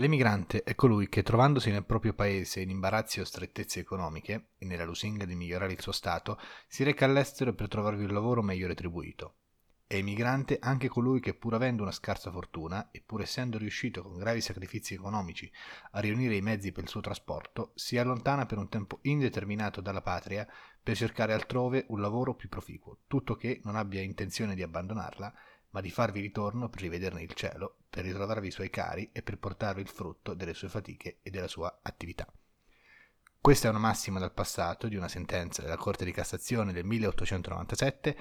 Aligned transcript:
L'emigrante 0.00 0.62
è 0.62 0.76
colui 0.76 1.08
che, 1.08 1.24
trovandosi 1.24 1.72
nel 1.72 1.84
proprio 1.84 2.14
paese 2.14 2.60
in 2.60 2.70
imbarazzi 2.70 3.18
o 3.18 3.24
strettezze 3.24 3.80
economiche 3.80 4.50
e 4.56 4.64
nella 4.64 4.84
lusinga 4.84 5.24
di 5.24 5.34
migliorare 5.34 5.72
il 5.72 5.80
suo 5.80 5.90
stato, 5.90 6.38
si 6.68 6.84
reca 6.84 7.04
all'estero 7.04 7.52
per 7.52 7.66
trovarvi 7.66 8.04
un 8.04 8.12
lavoro 8.12 8.40
meglio 8.40 8.68
retribuito. 8.68 9.34
È 9.88 9.96
emigrante 9.96 10.58
anche 10.60 10.86
colui 10.86 11.18
che, 11.18 11.34
pur 11.34 11.54
avendo 11.54 11.82
una 11.82 11.90
scarsa 11.90 12.30
fortuna 12.30 12.92
e 12.92 13.02
pur 13.04 13.22
essendo 13.22 13.58
riuscito 13.58 14.02
con 14.02 14.18
gravi 14.18 14.40
sacrifici 14.40 14.94
economici 14.94 15.50
a 15.90 15.98
riunire 15.98 16.36
i 16.36 16.42
mezzi 16.42 16.70
per 16.70 16.84
il 16.84 16.90
suo 16.90 17.00
trasporto, 17.00 17.72
si 17.74 17.98
allontana 17.98 18.46
per 18.46 18.58
un 18.58 18.68
tempo 18.68 19.00
indeterminato 19.02 19.80
dalla 19.80 20.02
patria 20.02 20.46
per 20.80 20.94
cercare 20.94 21.32
altrove 21.32 21.86
un 21.88 22.00
lavoro 22.00 22.34
più 22.34 22.48
proficuo, 22.48 22.98
tutto 23.08 23.34
che 23.34 23.62
non 23.64 23.74
abbia 23.74 24.00
intenzione 24.00 24.54
di 24.54 24.62
abbandonarla 24.62 25.34
ma 25.70 25.80
di 25.80 25.90
farvi 25.90 26.20
ritorno 26.20 26.68
per 26.68 26.80
rivederne 26.80 27.22
il 27.22 27.32
cielo, 27.34 27.78
per 27.88 28.04
ritrovarvi 28.04 28.48
i 28.48 28.52
suoi 28.52 28.70
cari 28.70 29.10
e 29.12 29.22
per 29.22 29.38
portarvi 29.38 29.80
il 29.80 29.88
frutto 29.88 30.34
delle 30.34 30.54
sue 30.54 30.68
fatiche 30.68 31.18
e 31.22 31.30
della 31.30 31.48
sua 31.48 31.80
attività. 31.82 32.26
Questa 33.40 33.68
è 33.68 33.70
una 33.70 33.78
massima 33.78 34.18
dal 34.18 34.32
passato 34.32 34.88
di 34.88 34.96
una 34.96 35.08
sentenza 35.08 35.62
della 35.62 35.76
Corte 35.76 36.04
di 36.04 36.12
Cassazione 36.12 36.72
del 36.72 36.84
1897 36.84 38.16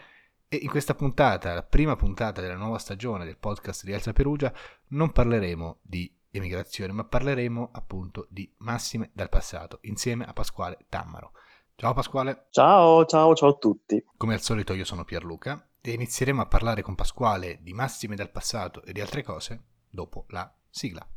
e 0.50 0.58
in 0.58 0.70
questa 0.70 0.96
puntata, 0.96 1.54
la 1.54 1.64
prima 1.64 1.96
puntata 1.96 2.40
della 2.40 2.56
nuova 2.56 2.78
stagione 2.78 3.26
del 3.26 3.38
podcast 3.38 3.84
di 3.84 3.92
Elsa 3.92 4.14
Perugia, 4.14 4.54
non 4.90 5.12
parleremo 5.12 5.80
di 5.82 6.10
emigrazione, 6.32 6.94
ma 6.94 7.04
parleremo 7.04 7.72
appunto 7.74 8.28
di 8.30 8.50
massime 8.60 9.10
dal 9.14 9.28
passato 9.28 9.80
insieme 9.82 10.26
a 10.26 10.34
Pasquale 10.34 10.86
Tammaro. 10.88 11.34
Ciao 11.76 11.94
Pasquale. 11.94 12.48
Ciao, 12.52 13.06
ciao, 13.06 13.36
ciao 13.36 13.50
a 13.50 13.58
tutti. 13.58 14.02
Come 14.16 14.36
al 14.36 14.42
solito 14.42 14.74
io 14.74 14.86
sono 14.86 15.04
Pierluca 15.04 15.67
e 15.82 15.92
inizieremo 15.92 16.42
a 16.42 16.48
parlare 16.48 16.82
con 16.82 16.96
Pasquale 16.96 17.60
di 17.62 17.74
massime 17.74 18.16
dal 18.16 18.32
passato 18.32 18.84
e 18.84 18.94
di 18.94 19.02
altre 19.02 19.24
cose 19.24 19.62
dopo 19.90 20.26
la 20.30 20.54
sigla. 20.70 21.08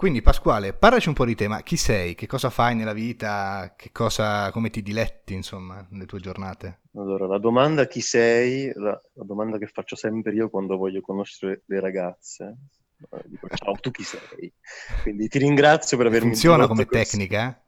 Quindi 0.00 0.22
Pasquale, 0.22 0.72
parlaci 0.72 1.08
un 1.08 1.14
po' 1.14 1.26
di 1.26 1.34
te, 1.34 1.46
ma 1.46 1.60
chi 1.60 1.76
sei? 1.76 2.14
Che 2.14 2.26
cosa 2.26 2.48
fai 2.48 2.74
nella 2.74 2.94
vita? 2.94 3.74
Cosa, 3.92 4.50
come 4.50 4.70
ti 4.70 4.80
diletti, 4.80 5.34
insomma, 5.34 5.86
nelle 5.90 6.06
tue 6.06 6.20
giornate? 6.20 6.80
Allora, 6.94 7.26
la 7.26 7.36
domanda 7.36 7.86
chi 7.86 8.00
sei, 8.00 8.72
la, 8.76 8.98
la 9.12 9.24
domanda 9.24 9.58
che 9.58 9.66
faccio 9.66 9.96
sempre 9.96 10.32
io 10.32 10.48
quando 10.48 10.78
voglio 10.78 11.02
conoscere 11.02 11.64
le 11.66 11.80
ragazze, 11.80 12.56
dico 13.26 13.48
ciao, 13.54 13.74
tu 13.74 13.90
chi 13.90 14.02
sei? 14.02 14.52
Quindi 15.02 15.28
ti 15.28 15.38
ringrazio 15.38 15.96
per 15.96 16.06
avermi 16.06 16.28
Funziona 16.30 16.66
come 16.66 16.84
questo. 16.84 17.16
tecnica? 17.16 17.62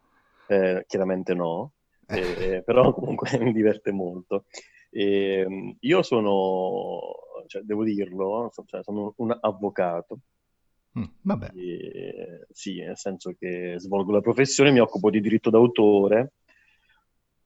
Eh, 0.46 0.84
chiaramente 0.86 1.34
no, 1.34 1.72
eh, 2.06 2.62
però 2.64 2.92
comunque 2.92 3.30
mi 3.40 3.52
diverte 3.52 3.92
molto. 3.92 4.44
Eh, 4.90 5.76
io 5.80 6.02
sono, 6.02 7.00
cioè, 7.46 7.62
devo 7.62 7.84
dirlo, 7.84 8.50
cioè, 8.66 8.82
sono 8.82 9.14
un 9.16 9.36
avvocato. 9.40 10.18
Mm, 10.98 11.04
vabbè. 11.22 11.50
E, 11.54 12.46
sì, 12.50 12.80
nel 12.80 12.98
senso 12.98 13.34
che 13.38 13.76
svolgo 13.78 14.12
la 14.12 14.20
professione, 14.20 14.70
mi 14.70 14.80
occupo 14.80 15.08
di 15.10 15.20
diritto 15.20 15.48
d'autore, 15.48 16.32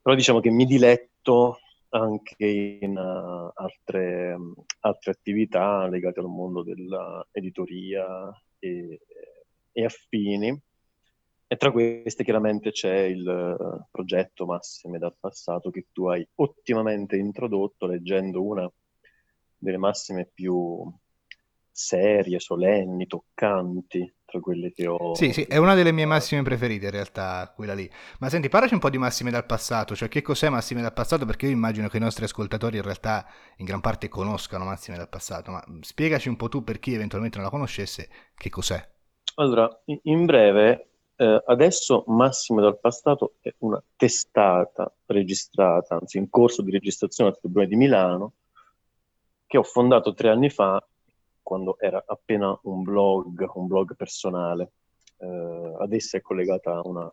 però 0.02 0.16
diciamo 0.16 0.40
che 0.40 0.50
mi 0.50 0.66
diletto 0.66 1.60
anche 1.96 2.78
in 2.80 2.96
uh, 2.96 3.50
altre, 3.54 4.32
um, 4.34 4.54
altre, 4.80 5.10
attività 5.10 5.86
legate 5.88 6.20
al 6.20 6.26
mondo 6.26 6.62
dell'editoria 6.62 8.06
e, 8.58 9.00
e, 9.72 9.84
affini. 9.84 10.60
E 11.48 11.56
tra 11.56 11.70
queste 11.70 12.24
chiaramente 12.24 12.70
c'è 12.72 12.98
il 13.02 13.26
uh, 13.26 13.86
progetto 13.90 14.46
Massime 14.46 14.98
dal 14.98 15.14
passato 15.18 15.70
che 15.70 15.86
tu 15.92 16.06
hai 16.06 16.26
ottimamente 16.36 17.16
introdotto 17.16 17.86
leggendo 17.86 18.42
una 18.42 18.70
delle 19.58 19.78
massime 19.78 20.28
più 20.32 20.92
serie, 21.70 22.40
solenni, 22.40 23.06
toccanti 23.06 24.15
tra 24.26 24.40
quelle 24.40 24.72
che 24.72 24.86
ho. 24.86 25.14
Sì, 25.14 25.32
sì, 25.32 25.42
è 25.44 25.56
una 25.56 25.74
delle 25.74 25.92
mie 25.92 26.04
massime 26.04 26.42
preferite 26.42 26.86
in 26.86 26.90
realtà, 26.90 27.50
quella 27.54 27.72
lì. 27.72 27.88
Ma 28.18 28.28
senti, 28.28 28.48
parlaci 28.48 28.74
un 28.74 28.80
po' 28.80 28.90
di 28.90 28.98
massime 28.98 29.30
dal 29.30 29.46
passato, 29.46 29.94
cioè 29.94 30.08
che 30.08 30.20
cos'è 30.20 30.48
massime 30.50 30.82
dal 30.82 30.92
passato? 30.92 31.24
Perché 31.24 31.46
io 31.46 31.52
immagino 31.52 31.88
che 31.88 31.96
i 31.96 32.00
nostri 32.00 32.24
ascoltatori 32.24 32.76
in 32.76 32.82
realtà 32.82 33.26
in 33.56 33.64
gran 33.64 33.80
parte 33.80 34.08
conoscano 34.08 34.64
massime 34.64 34.98
dal 34.98 35.08
passato, 35.08 35.52
ma 35.52 35.64
spiegaci 35.80 36.28
un 36.28 36.36
po' 36.36 36.48
tu 36.48 36.62
per 36.62 36.78
chi 36.78 36.92
eventualmente 36.92 37.38
non 37.38 37.46
la 37.46 37.52
conoscesse, 37.52 38.08
che 38.36 38.50
cos'è. 38.50 38.94
Allora, 39.36 39.68
in 39.84 40.24
breve, 40.24 40.88
eh, 41.16 41.42
adesso 41.46 42.04
Massime 42.08 42.62
dal 42.62 42.78
passato 42.78 43.36
è 43.40 43.54
una 43.58 43.82
testata 43.96 44.92
registrata, 45.06 45.96
anzi 45.96 46.18
in 46.18 46.28
corso 46.28 46.62
di 46.62 46.70
registrazione 46.70 47.30
al 47.30 47.38
Tribunale 47.38 47.68
di 47.68 47.76
Milano, 47.76 48.32
che 49.46 49.58
ho 49.58 49.62
fondato 49.62 50.12
tre 50.14 50.30
anni 50.30 50.50
fa 50.50 50.84
quando 51.46 51.78
era 51.78 52.02
appena 52.04 52.58
un 52.64 52.82
blog, 52.82 53.48
un 53.54 53.68
blog 53.68 53.94
personale. 53.94 54.72
Eh, 55.18 55.74
ad 55.78 55.92
essa 55.92 56.16
è 56.16 56.20
collegata 56.20 56.80
una 56.82 57.08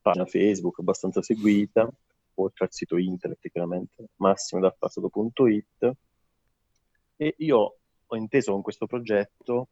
pagina 0.00 0.26
Facebook 0.26 0.78
abbastanza 0.78 1.20
seguita, 1.22 1.90
oltre 2.34 2.66
al 2.66 2.72
sito 2.72 2.96
internet 2.96 3.50
chiaramente, 3.50 4.10
massimo.passato.it 4.14 5.92
e 7.16 7.34
io 7.38 7.76
ho 8.06 8.16
inteso 8.16 8.52
con 8.52 8.62
questo 8.62 8.86
progetto 8.86 9.66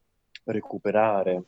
recuperare 0.47 1.45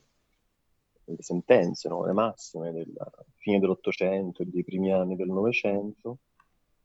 le 1.07 1.23
sentenze, 1.23 1.89
no? 1.89 2.07
le 2.07 2.13
massime 2.13 2.71
della 2.71 3.11
fine 3.35 3.59
dell'Ottocento 3.59 4.43
e 4.43 4.47
dei 4.47 4.63
primi 4.63 4.93
anni 4.93 5.17
del 5.17 5.29
Novecento 5.29 6.19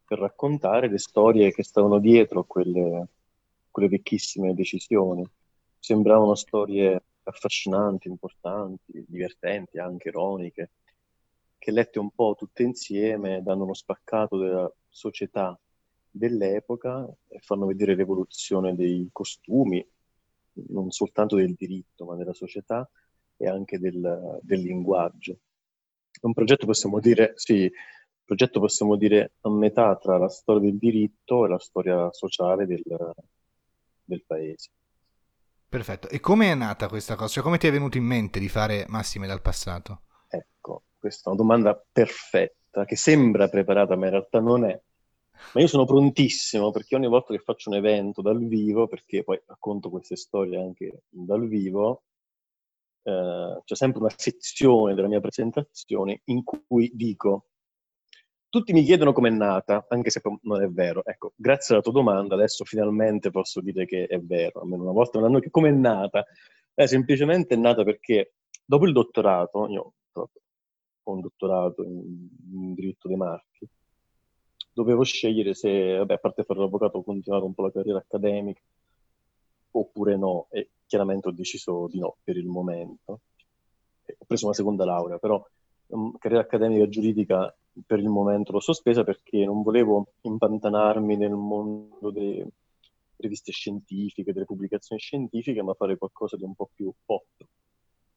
per 0.03 0.18
raccontare 0.18 0.90
le 0.90 0.97
storie 0.97 1.51
che 1.51 1.62
stavano 1.62 2.00
dietro 2.00 2.40
a 2.40 2.46
quelle, 2.46 3.07
quelle 3.69 3.88
vecchissime 3.88 4.56
decisioni 4.56 5.24
sembravano 5.80 6.36
storie 6.36 7.02
affascinanti, 7.24 8.08
importanti, 8.08 9.06
divertenti, 9.08 9.80
anche 9.80 10.10
ironiche, 10.10 10.72
che 11.58 11.72
lette 11.72 12.00
un 12.00 12.12
po' 12.12 12.36
tutte 12.38 12.64
insieme 12.64 13.42
danno 13.44 13.64
uno 13.64 13.74
spaccato 13.74 14.38
della 14.38 14.72
società 14.88 15.58
dell'epoca 16.10 17.08
e 17.28 17.40
fanno 17.40 17.66
vedere 17.66 17.96
l'evoluzione 17.96 18.76
dei 18.76 19.10
costumi, 19.12 19.86
non 20.70 20.92
soltanto 20.92 21.36
del 21.36 21.54
diritto, 21.54 22.06
ma 22.06 22.16
della 22.16 22.34
società 22.34 22.90
e 23.38 23.48
anche 23.48 23.80
del, 23.80 24.40
del 24.42 24.60
linguaggio. 24.62 25.40
È 26.12 26.26
un 26.26 26.34
progetto, 26.34 26.66
possiamo 26.66 27.00
dire, 27.00 27.34
sì, 27.36 27.72
progetto 28.26 28.60
possiamo 28.60 28.96
dire 28.96 29.34
a 29.42 29.50
metà 29.50 29.96
tra 29.96 30.18
la 30.18 30.30
storia 30.30 30.70
del 30.70 30.78
diritto 30.78 31.46
e 31.46 31.50
la 31.50 31.60
storia 31.60 32.12
sociale 32.12 32.66
del, 32.66 32.84
del 34.04 34.24
paese. 34.26 34.70
Perfetto. 35.69 36.09
E 36.09 36.19
come 36.19 36.52
è 36.52 36.56
nata 36.56 36.88
questa 36.88 37.16
cosa? 37.16 37.34
Cioè, 37.34 37.44
come 37.44 37.59
ti 37.59 37.68
è 37.68 37.72
venuto 37.72 37.97
in 37.97 38.03
mente 38.03 38.40
di 38.40 38.50
fare 38.50 38.85
Massime 38.88 39.28
dal 39.28 39.41
passato? 39.41 40.02
Ecco, 40.28 40.85
questa 40.97 41.30
è 41.30 41.34
una 41.34 41.44
domanda 41.44 41.85
perfetta, 41.91 42.85
che 42.85 42.96
sembra 42.96 43.47
preparata, 43.50 43.96
ma 43.96 44.06
in 44.06 44.12
realtà 44.12 44.40
non 44.40 44.66
è. 44.66 44.81
Ma 45.53 45.62
io 45.62 45.68
sono 45.68 45.85
prontissimo 45.85 46.72
perché 46.72 46.96
ogni 46.96 47.07
volta 47.07 47.34
che 47.34 47.44
faccio 47.44 47.69
un 47.69 47.75
evento 47.75 48.24
dal 48.24 48.44
vivo, 48.47 48.88
perché 48.88 49.24
poi 49.24 49.40
racconto 49.46 49.91
queste 49.91 50.16
storie 50.16 50.59
anche 50.59 51.03
dal 51.07 51.47
vivo, 51.47 52.03
eh, 53.03 53.62
c'è 53.63 53.75
sempre 53.75 54.00
una 54.00 54.13
sezione 54.16 54.96
della 54.96 55.07
mia 55.07 55.22
presentazione 55.22 56.22
in 56.25 56.44
cui 56.44 56.91
dico 56.94 57.46
tutti 58.50 58.74
mi 58.74 58.84
chiedono 58.84 59.14
com'è 59.14 59.30
nata, 59.30 59.86
anche 59.90 60.10
se 60.10 60.22
non 60.42 60.62
è 60.62 60.68
vero. 60.68 61.06
Ecco, 61.06 61.34
grazie 61.36 61.76
alla 61.76 61.84
tua 61.84 61.94
domanda 61.94 62.36
adesso 62.36 62.66
finalmente 62.66 63.30
posso 63.30 63.62
dire 63.62 63.86
che 63.86 64.06
è 64.06 64.20
vero, 64.20 64.62
almeno 64.62 64.84
una 64.84 64.92
volta 64.92 65.20
non 65.20 65.30
hanno 65.30 65.40
che 65.40 65.50
com'è 65.50 65.72
nata. 65.72 66.26
È 66.74 66.86
semplicemente 66.86 67.56
nata 67.56 67.84
perché 67.84 68.34
dopo 68.66 68.86
il 68.86 68.94
dottorato, 68.94 69.68
io 69.68 69.94
ho 70.14 71.12
un 71.12 71.22
dottorato 71.22 71.84
in, 71.84 72.28
in 72.52 72.74
diritto 72.74 73.08
dei 73.08 73.18
marchi, 73.18 73.68
dovevo 74.72 75.04
scegliere 75.04 75.54
se, 75.54 75.98
vabbè, 75.98 76.14
a 76.14 76.18
parte 76.18 76.44
fare 76.44 76.60
l'avvocato, 76.60 77.02
continuare 77.02 77.44
un 77.44 77.54
po' 77.54 77.64
la 77.64 77.72
carriera 77.72 78.00
accademica 78.00 78.62
oppure 79.72 80.18
no, 80.18 80.48
e 80.50 80.69
chiaramente 80.86 81.28
ho 81.28 81.31
deciso 81.31 81.88
di 81.92 82.00
no 82.00 82.18
per 82.24 82.38
il 82.38 82.48
momento. 82.48 83.22
Ho 84.06 84.25
preso 84.25 84.46
una 84.46 84.56
seconda 84.56 84.86
laurea, 84.86 85.19
però 85.19 85.44
um, 85.88 86.18
carriera 86.18 86.44
accademica 86.44 86.88
giuridica 86.88 87.56
per 87.86 88.00
il 88.00 88.10
momento 88.10 88.52
l'ho 88.52 88.60
sospesa 88.60 89.04
perché 89.04 89.44
non 89.46 89.62
volevo 89.62 90.14
impantanarmi 90.22 91.16
nel 91.16 91.31
mondo 91.31 92.12
delle 92.12 92.48
riviste 93.18 93.52
scientifiche, 93.52 94.34
delle 94.34 94.46
pubblicazioni 94.46 95.02
scientifiche, 95.02 95.62
ma 95.62 95.74
fare 95.74 95.98
qualcosa 95.98 96.38
di 96.38 96.44
un 96.44 96.56
po' 96.56 96.70
più 96.74 96.92
pop. 97.06 97.26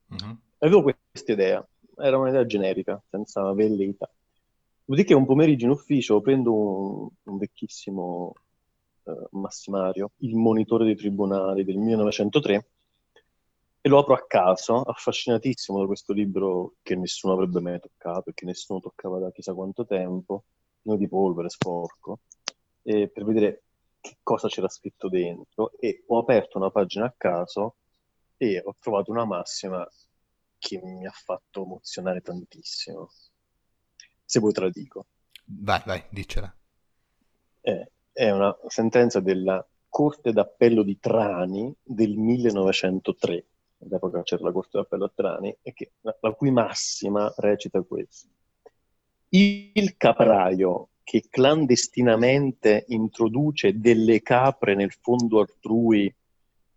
Uh-huh. 0.09 0.37
Avevo 0.59 0.82
questa 0.82 1.32
idea, 1.32 1.67
era 1.97 2.19
un'idea 2.19 2.47
generica, 2.47 3.03
senza 3.11 3.53
velleità. 3.53 4.09
Dopodiché 4.85 5.14
un 5.14 5.26
pomeriggio 5.26 5.65
in 5.65 5.73
ufficio 5.73 6.20
prendo 6.20 6.53
un, 6.55 7.08
un 7.25 7.38
vecchissimo 7.38 8.35
uh, 9.05 9.38
massimario, 9.38 10.11
il 10.19 10.37
monitore 10.37 10.85
dei 10.85 10.97
tribunali 10.97 11.65
del 11.65 11.79
1903, 11.79 12.67
e 13.84 13.88
lo 13.88 13.99
apro 13.99 14.14
a 14.14 14.25
caso, 14.29 14.81
affascinatissimo 14.82 15.81
da 15.81 15.87
questo 15.87 16.12
libro 16.12 16.75
che 16.82 16.94
nessuno 16.94 17.32
avrebbe 17.32 17.61
mai 17.61 17.81
toccato 17.81 18.31
e 18.31 18.32
che 18.32 18.44
nessuno 18.44 18.79
toccava 18.79 19.19
da 19.19 19.32
chissà 19.32 19.55
quanto 19.55 19.84
tempo, 19.84 20.44
pieno 20.81 20.96
di 20.96 21.08
polvere, 21.08 21.49
sporco, 21.49 22.20
e 22.82 23.08
per 23.08 23.25
vedere 23.25 23.64
che 24.00 24.19
cosa 24.23 24.46
c'era 24.46 24.69
scritto 24.69 25.08
dentro 25.08 25.73
e 25.81 26.05
ho 26.06 26.19
aperto 26.19 26.58
una 26.58 26.70
pagina 26.70 27.06
a 27.06 27.14
caso 27.17 27.75
e 28.37 28.62
ho 28.64 28.76
trovato 28.79 29.11
una 29.11 29.25
massima 29.25 29.84
che 30.58 30.81
mi 30.81 31.05
ha 31.05 31.12
fatto 31.12 31.64
emozionare 31.64 32.20
tantissimo. 32.20 33.11
Se 34.25 34.38
vuoi 34.38 34.52
te 34.52 34.61
la 34.61 34.70
dico. 34.70 35.06
Vai, 35.44 35.82
vai, 35.84 36.05
dicela. 36.08 36.55
È, 37.61 37.90
è 38.12 38.31
una 38.31 38.56
sentenza 38.69 39.19
della 39.19 39.64
Corte 39.88 40.32
d'Appello 40.32 40.84
di 40.84 41.00
Trani 41.00 41.75
del 41.82 42.17
1903 42.17 43.46
all'epoca 43.82 44.23
c'era 44.23 44.44
la 44.44 44.52
Corte 44.52 44.79
d'Appello 44.79 45.05
a 45.05 45.12
Trani, 45.14 45.56
che, 45.75 45.93
la 46.00 46.32
cui 46.32 46.50
massima 46.50 47.32
recita 47.37 47.82
questo. 47.82 48.29
Il 49.29 49.96
capraio 49.96 50.88
che 51.02 51.25
clandestinamente 51.29 52.84
introduce 52.88 53.79
delle 53.79 54.23
capre 54.23 54.75
nel 54.75 54.93
fondo 54.93 55.40
altrui 55.40 56.14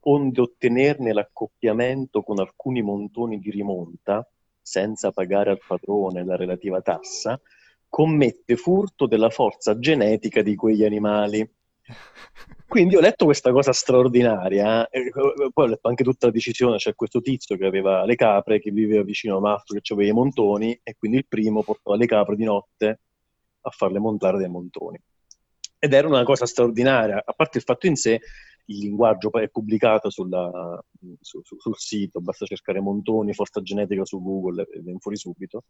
onde 0.07 0.41
ottenerne 0.41 1.13
l'accoppiamento 1.13 2.21
con 2.21 2.39
alcuni 2.39 2.81
montoni 2.81 3.39
di 3.39 3.49
rimonta, 3.49 4.27
senza 4.61 5.11
pagare 5.11 5.51
al 5.51 5.61
padrone 5.65 6.23
la 6.23 6.35
relativa 6.35 6.81
tassa, 6.81 7.39
commette 7.87 8.55
furto 8.55 9.07
della 9.07 9.29
forza 9.29 9.77
genetica 9.79 10.41
di 10.41 10.55
quegli 10.55 10.83
animali. 10.83 11.47
Quindi 12.67 12.95
ho 12.95 12.99
letto 12.99 13.25
questa 13.25 13.51
cosa 13.51 13.71
straordinaria, 13.71 14.87
eh, 14.89 15.09
poi 15.11 15.65
ho 15.65 15.69
letto 15.69 15.87
anche 15.87 16.03
tutta 16.03 16.27
la 16.27 16.31
decisione, 16.31 16.77
c'è 16.77 16.95
questo 16.95 17.21
tizio 17.21 17.55
che 17.57 17.65
aveva 17.65 18.03
le 18.05 18.15
capre, 18.15 18.59
che 18.59 18.71
viveva 18.71 19.03
vicino 19.03 19.35
a 19.35 19.37
un 19.37 19.79
che 19.81 19.93
aveva 19.93 20.09
i 20.09 20.13
montoni, 20.13 20.77
e 20.83 20.95
quindi 20.97 21.17
il 21.17 21.27
primo 21.27 21.63
portava 21.63 21.95
le 21.95 22.05
capre 22.05 22.35
di 22.35 22.43
notte 22.43 22.99
a 23.61 23.69
farle 23.69 23.99
montare 23.99 24.39
dai 24.39 24.49
montoni. 24.49 24.99
Ed 25.77 25.93
era 25.93 26.07
una 26.07 26.23
cosa 26.23 26.45
straordinaria, 26.45 27.21
a 27.23 27.33
parte 27.33 27.59
il 27.59 27.63
fatto 27.63 27.85
in 27.87 27.95
sé, 27.95 28.19
il 28.65 28.77
linguaggio 28.79 29.31
è 29.33 29.47
pubblicato 29.49 30.09
sulla, 30.09 30.83
su, 31.21 31.41
su, 31.43 31.57
sul 31.59 31.77
sito, 31.77 32.19
basta 32.21 32.45
cercare 32.45 32.79
montoni, 32.79 33.33
forza 33.33 33.61
genetica 33.61 34.05
su 34.05 34.21
Google 34.21 34.63
e 34.63 34.79
viene 34.81 34.99
fuori 34.99 35.17
subito. 35.17 35.65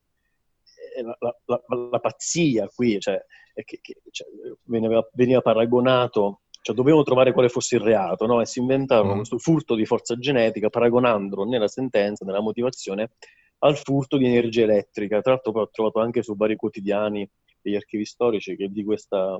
La, 1.01 1.15
la, 1.19 1.35
la, 1.45 1.87
la, 1.91 1.99
pazzia 1.99 2.69
qui, 2.73 2.97
cioè, 3.01 3.21
che, 3.53 3.79
che 3.81 4.01
cioè, 4.11 4.27
veniva, 4.63 5.05
veniva, 5.13 5.41
paragonato, 5.41 6.43
cioè 6.65 6.73
dovevano 6.73 7.03
trovare 7.03 7.31
quale 7.31 7.47
fosse 7.47 7.75
il 7.75 7.83
reato, 7.83 8.25
no? 8.25 8.41
e 8.41 8.47
si 8.47 8.57
inventarono 8.57 9.13
mm. 9.13 9.17
questo 9.17 9.37
furto 9.37 9.75
di 9.75 9.85
forza 9.85 10.15
genetica 10.15 10.67
paragonandolo 10.69 11.43
nella 11.43 11.67
sentenza, 11.67 12.25
nella 12.25 12.41
motivazione, 12.41 13.11
al 13.59 13.77
furto 13.77 14.17
di 14.17 14.25
energia 14.25 14.63
elettrica. 14.63 15.21
Tra 15.21 15.33
l'altro 15.33 15.51
poi 15.51 15.61
ho 15.61 15.69
trovato 15.69 15.99
anche 15.99 16.23
su 16.23 16.35
vari 16.35 16.55
quotidiani 16.55 17.29
degli 17.61 17.75
archivi 17.75 18.03
storici 18.03 18.55
che 18.55 18.69
di, 18.69 18.83
questa, 18.83 19.39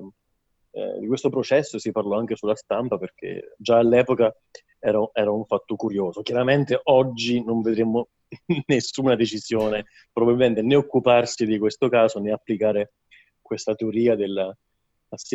eh, 0.70 1.00
di 1.00 1.08
questo 1.08 1.30
processo 1.30 1.80
si 1.80 1.92
parlò 1.92 2.16
anche 2.16 2.36
sulla 2.36 2.56
stampa 2.56 3.00
perché 3.00 3.56
già 3.58 3.80
all'epoca 3.80 4.32
era, 4.78 5.00
era 5.12 5.32
un 5.32 5.46
fatto 5.46 5.76
curioso. 5.76 6.22
Chiaramente 6.22 6.80
oggi 6.84 7.44
non 7.44 7.64
vedremo 7.64 8.10
nessuna 8.68 9.16
decisione, 9.16 9.86
probabilmente 10.14 10.62
né 10.62 10.76
occuparsi 10.76 11.48
di 11.48 11.58
questo 11.58 11.90
caso 11.90 12.20
né 12.20 12.32
applicare 12.32 12.94
questa 13.42 13.74
teoria 13.74 14.16
della 14.16 14.56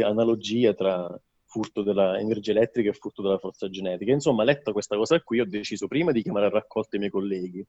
analogia 0.04 0.72
tra 0.72 1.20
furto 1.50 1.82
dell'energia 1.82 2.52
elettrica 2.52 2.90
e 2.90 2.92
furto 2.92 3.22
della 3.22 3.38
forza 3.38 3.68
genetica. 3.68 4.12
Insomma, 4.12 4.44
letta 4.44 4.72
questa 4.72 4.96
cosa 4.96 5.20
qui, 5.20 5.40
ho 5.40 5.44
deciso 5.44 5.88
prima 5.88 6.12
di 6.12 6.22
chiamare 6.22 6.46
a 6.46 6.50
raccolta 6.50 6.94
i 6.94 7.00
miei 7.00 7.10
colleghi 7.10 7.66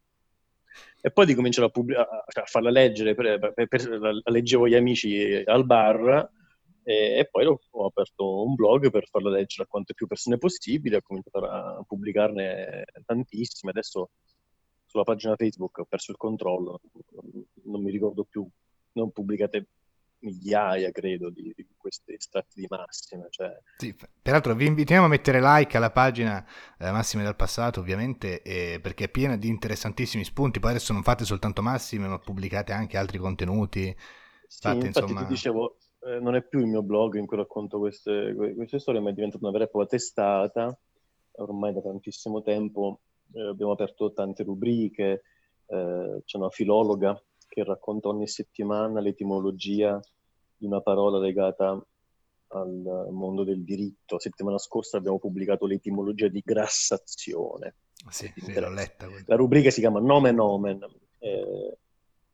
e 1.02 1.12
poi 1.12 1.26
di 1.26 1.34
cominciare 1.34 1.68
a, 1.68 1.70
pubblic- 1.72 2.00
a, 2.00 2.46
farla 2.46 2.70
leggere, 2.70 3.16
per, 3.16 3.54
per, 3.54 3.68
per, 3.68 3.90
la 4.00 4.22
leggevo 4.26 4.68
gli 4.68 4.76
amici 4.76 5.42
al 5.46 5.66
bar 5.66 6.30
e, 6.84 7.18
e 7.18 7.28
poi 7.30 7.46
ho, 7.48 7.60
ho, 7.72 7.86
aperto 7.88 8.44
un 8.44 8.54
blog 8.54 8.92
per 8.92 9.08
farla 9.08 9.32
leggere 9.32 9.64
a 9.64 9.68
quante 9.68 9.96
più 9.96 10.06
persone 10.06 10.38
possibile, 10.38 10.98
ho 10.98 11.02
cominciato 11.02 11.40
a 11.40 11.84
pubblicarne 11.86 12.86
tantissime, 13.04 13.72
adesso 13.72 14.12
sulla 14.86 15.04
pagina 15.04 15.36
Facebook 15.36 15.80
ho 15.80 15.86
perso 15.86 16.12
il 16.12 16.18
controllo, 16.18 16.82
non 17.64 17.82
mi 17.82 17.90
ricordo 17.90 18.26
più, 18.30 18.48
non 18.94 19.12
pubblicate 19.12 19.68
migliaia, 20.22 20.92
credo, 20.92 21.30
di, 21.30 21.54
di 21.56 21.68
questi 21.78 22.14
estratti 22.14 22.62
di 22.62 22.68
massima. 22.70 23.28
Cioè... 23.30 23.50
Sì, 23.78 23.96
peraltro 24.22 24.56
vi 24.56 24.66
invitiamo 24.66 25.06
a 25.06 25.10
mettere 25.10 25.40
like 25.42 25.78
alla 25.78 25.92
pagina 25.92 26.46
eh, 26.80 26.92
Massime 26.92 27.24
dal 27.24 27.36
passato, 27.36 27.80
ovviamente, 27.80 28.42
eh, 28.42 28.80
perché 28.82 29.06
è 29.06 29.10
piena 29.10 29.38
di 29.38 29.48
interessantissimi 29.48 30.24
spunti. 30.24 30.60
Poi 30.60 30.72
adesso 30.72 30.94
non 30.94 31.04
fate 31.04 31.26
soltanto 31.26 31.62
massime, 31.62 32.08
ma 32.08 32.20
pubblicate 32.20 32.72
anche 32.72 32.98
altri 32.98 33.18
contenuti. 33.18 33.96
Sì, 34.48 34.62
fate, 34.62 34.86
infatti 34.88 35.12
insomma... 35.12 35.22
ti 35.22 35.34
dicevo, 35.34 35.78
eh, 36.02 36.20
non 36.20 36.36
è 36.36 36.44
più 36.44 36.60
il 36.60 36.68
mio 36.68 36.84
blog 36.84 37.16
in 37.16 37.26
cui 37.26 37.38
racconto 37.38 37.80
queste, 37.80 38.34
queste 38.56 38.80
storie, 38.80 39.02
ma 39.02 39.10
è 39.10 39.14
diventata 39.14 39.44
una 39.44 39.54
vera 39.54 39.66
e 39.66 39.70
propria 39.70 39.98
testata. 39.98 40.78
Ormai 41.34 41.74
da 41.74 41.82
tantissimo 41.82 42.42
tempo 42.42 43.02
eh, 43.34 43.48
abbiamo 43.48 43.72
aperto 43.72 44.12
tante 44.12 44.44
rubriche, 44.44 45.24
eh, 45.66 46.22
c'è 46.26 46.38
una 46.38 46.50
filologa 46.50 47.18
che 47.52 47.66
racconta 47.66 48.08
ogni 48.08 48.30
settimana 48.30 49.02
l'etimologia 49.02 50.00
di 50.56 50.66
una 50.66 50.80
parola 50.80 51.20
legata 51.20 51.86
al 52.48 53.08
mondo 53.12 53.44
del 53.44 53.66
diritto. 53.66 54.20
Settimana 54.20 54.58
scorsa 54.58 54.96
abbiamo 54.96 55.20
pubblicato 55.20 55.66
l'etimologia 55.66 56.30
di 56.30 56.42
grassazione. 56.46 57.76
Sì, 58.10 58.32
sì 58.38 58.58
l'ho 58.58 58.70
letta. 58.70 59.06
La 59.26 59.36
rubrica 59.36 59.70
si 59.70 59.82
chiama 59.82 60.00
Nomen 60.00 60.40
Omen. 60.40 60.82
Eh, 61.20 61.78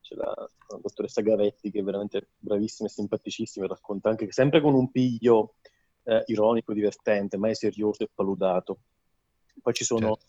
c'è 0.02 0.14
la, 0.14 0.34
la, 0.36 0.80
dottoressa 0.80 1.22
Gavetti 1.22 1.72
che 1.72 1.80
è 1.80 1.84
veramente 1.84 2.30
bravissima 2.38 2.88
e 2.88 2.92
simpaticissima, 2.92 3.66
racconta 3.66 4.10
anche 4.10 4.32
sempre 4.32 4.62
con 4.62 4.76
un 4.76 4.92
piglio 4.92 5.56
eh, 6.04 6.24
ironico, 6.28 6.74
divertente, 6.74 7.38
mai 7.38 7.56
serioso 7.56 8.04
e 8.04 8.10
paludato. 8.14 8.82
Poi 9.64 9.74
ci 9.74 9.84
sono 9.84 10.20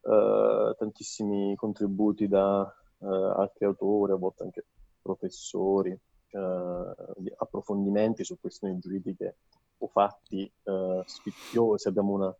certo. 0.00 0.70
eh, 0.70 0.74
tantissimi 0.76 1.54
contributi 1.54 2.26
da 2.26 2.68
altri 3.08 3.64
autori, 3.64 4.12
a 4.12 4.16
volte 4.16 4.42
anche 4.42 4.66
professori, 5.00 5.90
eh, 5.90 7.34
approfondimenti 7.36 8.24
su 8.24 8.38
questioni 8.40 8.78
giuridiche 8.78 9.36
o 9.78 9.88
fatti 9.88 10.50
eh, 10.62 11.02
sfiziosi. 11.04 11.88
Abbiamo 11.88 12.12
una 12.12 12.36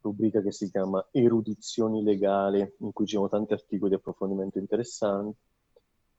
rubrica 0.00 0.40
che 0.40 0.52
si 0.52 0.70
chiama 0.70 1.06
Erudizioni 1.10 2.02
legali, 2.02 2.60
in 2.78 2.92
cui 2.92 3.06
ci 3.06 3.16
sono 3.16 3.28
tanti 3.28 3.52
articoli 3.52 3.90
di 3.90 3.96
approfondimento 3.96 4.58
interessanti. 4.58 5.38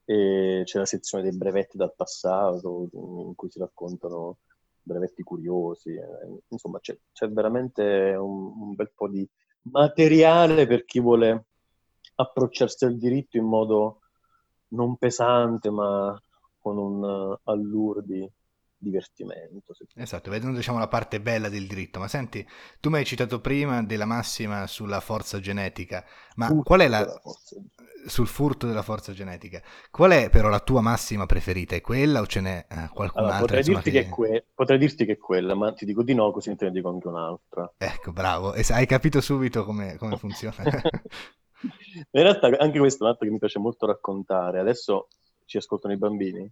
E 0.10 0.62
c'è 0.64 0.80
la 0.80 0.86
sezione 0.86 1.24
dei 1.24 1.36
brevetti 1.38 1.76
dal 1.76 1.94
passato, 1.94 2.90
in 2.94 3.36
cui 3.36 3.50
si 3.50 3.60
raccontano 3.60 4.38
brevetti 4.82 5.22
curiosi. 5.24 5.92
Eh, 5.92 6.42
insomma, 6.48 6.80
c'è, 6.80 6.98
c'è 7.12 7.28
veramente 7.30 8.16
un, 8.18 8.54
un, 8.58 8.76
bel 8.76 8.92
po' 8.96 9.10
di 9.10 9.28
materiale 9.64 10.66
per 10.66 10.86
chi 10.86 11.02
vuole 11.02 11.46
approcciarsi 12.18 12.86
al 12.86 12.98
diritto 12.98 13.38
in 13.38 13.46
modo 13.46 14.02
non 14.70 14.98
pesante, 14.98 15.70
ma 15.70 16.20
con 16.60 16.78
un 16.78 17.38
allure 17.44 18.02
di 18.04 18.30
divertimento. 18.80 19.74
Esatto, 19.96 20.30
vedendo 20.30 20.56
diciamo 20.56 20.78
la 20.78 20.88
parte 20.88 21.20
bella 21.20 21.50
del 21.50 21.68
diritto. 21.68 22.00
Ma 22.00 22.08
senti, 22.08 22.46
tu 22.80 22.90
mi 22.90 22.98
hai 22.98 23.06
citato 23.06 23.40
prima 23.42 23.84
della 23.84 24.06
massima 24.06 24.68
sulla 24.68 25.00
forza 25.00 25.40
genetica, 25.40 26.06
ma 26.36 26.48
furto 26.48 26.64
qual 26.64 26.82
è 26.82 26.88
la... 26.88 27.22
sul 28.06 28.28
furto 28.28 28.68
della 28.68 28.84
forza 28.84 29.14
genetica? 29.14 29.62
Qual 29.90 30.12
è 30.12 30.30
però 30.30 30.50
la 30.50 30.60
tua 30.60 30.82
massima 30.82 31.26
preferita? 31.26 31.76
È 31.76 31.82
quella 31.82 32.22
o 32.22 32.28
ce 32.28 32.42
n'è 32.42 32.66
eh, 32.70 32.90
qualcun'altra? 32.94 33.20
Allora, 33.20 33.40
potrei, 33.40 33.64
dirti 33.64 33.92
che... 33.92 34.04
Che 34.04 34.10
que... 34.10 34.46
potrei, 34.54 34.78
dirti 34.78 35.06
che 35.06 35.14
è 35.14 35.18
quella, 35.18 35.56
ma 35.56 35.74
ti 35.74 35.86
dico 35.86 36.04
di 36.04 36.14
no, 36.14 36.32
così 36.32 36.56
te 36.56 36.66
ne 36.66 36.72
dico 36.72 36.90
anche 36.90 37.08
un'altra. 37.08 37.74
Ecco, 37.78 38.12
bravo. 38.12 38.52
Hai 38.52 38.86
capito 38.86 39.22
subito 39.22 39.64
come, 39.66 39.96
come 39.98 40.18
funziona. 40.18 40.56
In 42.12 42.22
realtà 42.22 42.50
anche 42.58 42.80
questo 42.80 43.04
è 43.04 43.06
un 43.06 43.12
altro 43.12 43.26
che 43.26 43.32
mi 43.32 43.40
piace 43.40 43.60
molto 43.60 43.86
raccontare. 43.86 44.60
Adesso 44.60 45.08
ci 45.46 45.58
ascoltano 45.58 45.94
i 45.94 45.98
bambini? 45.98 46.52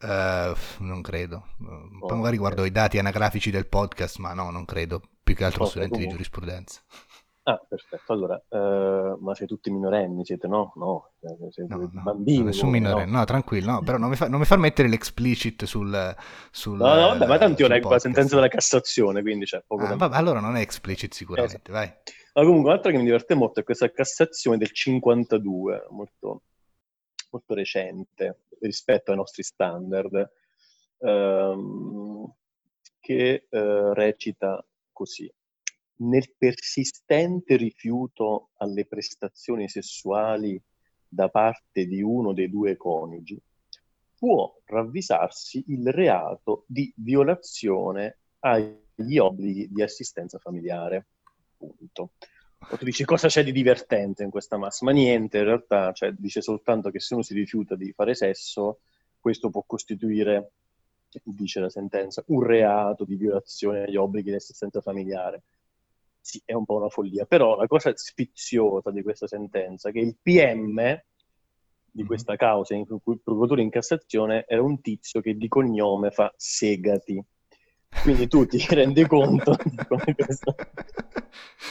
Uh, 0.00 0.54
non 0.84 1.02
credo. 1.02 1.48
Oh, 1.60 2.06
Poi 2.06 2.16
magari 2.16 2.36
guardo 2.36 2.64
i 2.64 2.70
dati 2.70 2.98
anagrafici 2.98 3.50
del 3.50 3.66
podcast, 3.66 4.18
ma 4.18 4.32
no, 4.32 4.50
non 4.50 4.64
credo. 4.64 5.02
Più 5.22 5.34
che 5.34 5.44
altro 5.44 5.62
okay, 5.62 5.70
studenti 5.70 5.94
comunque. 5.94 6.16
di 6.16 6.24
giurisprudenza. 6.24 6.80
Ah, 7.48 7.64
perfetto. 7.66 8.12
Allora, 8.12 8.40
uh, 8.48 9.18
ma 9.20 9.34
siete 9.34 9.54
tutti 9.54 9.70
minorenni, 9.70 10.22
siete 10.22 10.46
no? 10.46 10.72
No, 10.76 11.12
siete 11.50 11.74
no, 11.74 11.88
no 11.90 12.02
bambini. 12.02 12.44
Nessun 12.44 12.68
minorenne, 12.68 13.10
no? 13.10 13.18
no, 13.18 13.24
tranquillo, 13.24 13.72
no, 13.72 13.82
però 13.82 13.96
non 13.96 14.10
mi, 14.10 14.16
fa, 14.16 14.28
non 14.28 14.38
mi 14.38 14.44
far 14.44 14.58
mettere 14.58 14.86
l'explicit 14.86 15.64
sul... 15.64 16.14
sul 16.50 16.76
no, 16.76 16.94
no, 16.94 17.08
vabbè, 17.08 17.26
ma 17.26 17.38
tanto 17.38 17.62
io 17.62 17.68
leggo 17.68 17.88
la 17.88 17.98
sentenza 17.98 18.34
della 18.34 18.48
Cassazione, 18.48 19.22
quindi 19.22 19.46
c'è 19.46 19.64
poco 19.66 19.84
ah, 19.84 19.96
vabbè, 19.96 20.14
allora 20.14 20.40
non 20.40 20.56
è 20.56 20.60
explicit 20.60 21.14
sicuramente, 21.14 21.70
esatto. 21.70 21.72
vai. 21.72 21.90
Ma 22.34 22.42
comunque 22.44 22.70
un'altra 22.70 22.90
che 22.90 22.98
mi 22.98 23.04
diverte 23.04 23.34
molto 23.34 23.60
è 23.60 23.64
questa 23.64 23.90
Cassazione 23.90 24.58
del 24.58 24.70
52, 24.72 25.86
molto, 25.90 26.42
molto 27.30 27.54
recente 27.54 28.42
rispetto 28.60 29.10
ai 29.10 29.16
nostri 29.16 29.42
standard, 29.42 30.30
ehm, 30.98 32.34
che 33.00 33.46
eh, 33.48 33.94
recita 33.94 34.64
così 34.92 35.32
nel 36.00 36.32
persistente 36.36 37.56
rifiuto 37.56 38.50
alle 38.58 38.86
prestazioni 38.86 39.68
sessuali 39.68 40.60
da 41.08 41.28
parte 41.28 41.86
di 41.86 42.02
uno 42.02 42.32
dei 42.32 42.48
due 42.48 42.76
coniugi, 42.76 43.40
può 44.16 44.60
ravvisarsi 44.64 45.64
il 45.68 45.90
reato 45.90 46.64
di 46.66 46.92
violazione 46.96 48.18
ai 48.40 48.86
gli 49.00 49.16
obblighi 49.16 49.68
di 49.70 49.82
assistenza 49.82 50.38
familiare. 50.38 51.06
Punto. 51.58 52.12
O 52.70 52.76
tu 52.76 52.84
dici 52.84 53.04
cosa 53.04 53.28
c'è 53.28 53.44
di 53.44 53.52
divertente 53.52 54.22
in 54.22 54.30
questa 54.30 54.56
massima? 54.56 54.90
Niente, 54.90 55.38
in 55.38 55.44
realtà 55.44 55.92
cioè, 55.92 56.12
dice 56.12 56.40
soltanto 56.40 56.90
che 56.90 57.00
se 57.00 57.14
uno 57.14 57.22
si 57.22 57.34
rifiuta 57.34 57.74
di 57.76 57.92
fare 57.92 58.14
sesso, 58.14 58.80
questo 59.20 59.50
può 59.50 59.62
costituire, 59.66 60.52
dice 61.22 61.60
la 61.60 61.70
sentenza, 61.70 62.22
un 62.28 62.42
reato 62.42 63.04
di 63.04 63.16
violazione 63.16 63.84
degli 63.84 63.96
obblighi 63.96 64.30
di 64.30 64.36
assistenza 64.36 64.80
familiare. 64.80 65.42
Sì, 66.20 66.40
è 66.44 66.52
un 66.52 66.64
po' 66.64 66.76
una 66.76 66.88
follia, 66.88 67.24
però 67.26 67.56
la 67.56 67.66
cosa 67.66 67.92
sfiziosa 67.96 68.90
di 68.90 69.02
questa 69.02 69.26
sentenza 69.26 69.88
è 69.88 69.92
che 69.92 70.00
il 70.00 70.16
PM 70.20 71.00
di 71.90 72.04
questa 72.04 72.36
causa 72.36 72.74
in 72.74 72.86
cui 72.86 73.14
il 73.14 73.20
procuratore 73.22 73.62
in 73.62 73.70
Cassazione 73.70 74.44
era 74.46 74.62
un 74.62 74.80
tizio 74.80 75.20
che 75.20 75.34
di 75.34 75.48
cognome 75.48 76.10
fa 76.10 76.32
Segati. 76.36 77.22
Quindi 78.02 78.28
tu 78.28 78.46
ti 78.46 78.64
rendi 78.70 79.06
conto 79.06 79.56
di 79.64 79.76
come 79.86 80.14
questo... 80.14 80.54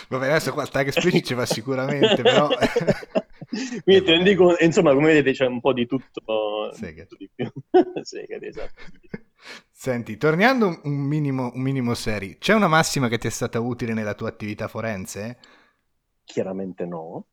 Vabbè, 0.10 0.28
adesso 0.28 0.54
qua 0.54 0.66
tag 0.68 0.88
explicit 0.88 1.26
ci 1.26 1.34
va 1.34 1.46
sicuramente, 1.46 2.22
però... 2.22 2.48
Quindi 3.84 4.04
ti 4.04 4.12
rendi 4.12 4.36
conto, 4.36 4.64
insomma, 4.64 4.94
come 4.94 5.08
vedete 5.08 5.32
c'è 5.32 5.46
un 5.46 5.62
po' 5.62 5.74
di 5.74 5.86
tutto, 5.86 6.72
Segati. 6.74 7.08
tutto 7.08 7.16
di 7.18 7.30
più. 7.34 7.52
Segati, 8.04 8.46
esatto. 8.46 8.74
Senti, 9.72 10.18
tornando 10.18 10.82
un 10.84 10.98
minimo, 10.98 11.52
un 11.54 11.62
minimo 11.62 11.94
seri, 11.94 12.38
c'è 12.40 12.54
una 12.54 12.68
massima 12.68 13.08
che 13.08 13.18
ti 13.18 13.28
è 13.28 13.30
stata 13.30 13.60
utile 13.60 13.94
nella 13.94 14.16
tua 14.16 14.28
attività 14.28 14.68
forense? 14.68 15.38
Chiaramente 16.26 16.86
no. 16.86 17.28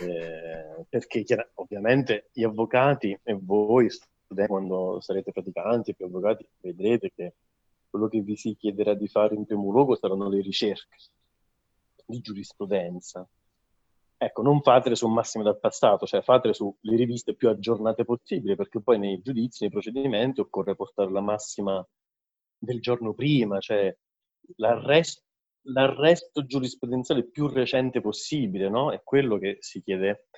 Eh, 0.00 0.84
perché 0.88 1.22
chiar- 1.22 1.50
ovviamente 1.54 2.28
gli 2.32 2.44
avvocati 2.44 3.18
e 3.22 3.38
voi 3.40 3.88
quando 4.46 5.00
sarete 5.00 5.32
praticanti 5.32 5.94
più 5.94 6.06
avvocati 6.06 6.46
vedrete 6.60 7.12
che 7.14 7.34
quello 7.96 8.08
che 8.08 8.20
vi 8.20 8.36
si 8.36 8.54
chiederà 8.56 8.94
di 8.94 9.08
fare 9.08 9.34
in 9.34 9.46
primo 9.46 9.70
luogo 9.70 9.96
saranno 9.96 10.28
le 10.28 10.42
ricerche 10.42 10.96
di 12.06 12.20
giurisprudenza. 12.20 13.26
Ecco, 14.18 14.42
non 14.42 14.60
fatele 14.60 14.94
su 14.94 15.08
massime 15.08 15.44
dal 15.44 15.58
passato, 15.58 16.06
cioè 16.06 16.22
fatele 16.22 16.54
sulle 16.54 16.96
riviste 16.96 17.34
più 17.34 17.48
aggiornate 17.48 18.04
possibili, 18.04 18.54
perché 18.54 18.80
poi 18.80 18.98
nei 18.98 19.20
giudizi, 19.20 19.62
nei 19.62 19.70
procedimenti 19.70 20.40
occorre 20.40 20.76
portare 20.76 21.10
la 21.10 21.20
massima 21.20 21.86
del 22.58 22.80
giorno 22.80 23.12
prima, 23.12 23.58
cioè 23.58 23.94
l'arresto 24.56 25.22
l'arresto 25.68 26.46
giurisprudenziale 26.46 27.24
più 27.24 27.48
recente 27.48 28.00
possibile, 28.00 28.68
no? 28.68 28.92
È 28.92 29.00
quello 29.02 29.36
che 29.36 29.56
si 29.60 29.82
chiede 29.82 30.28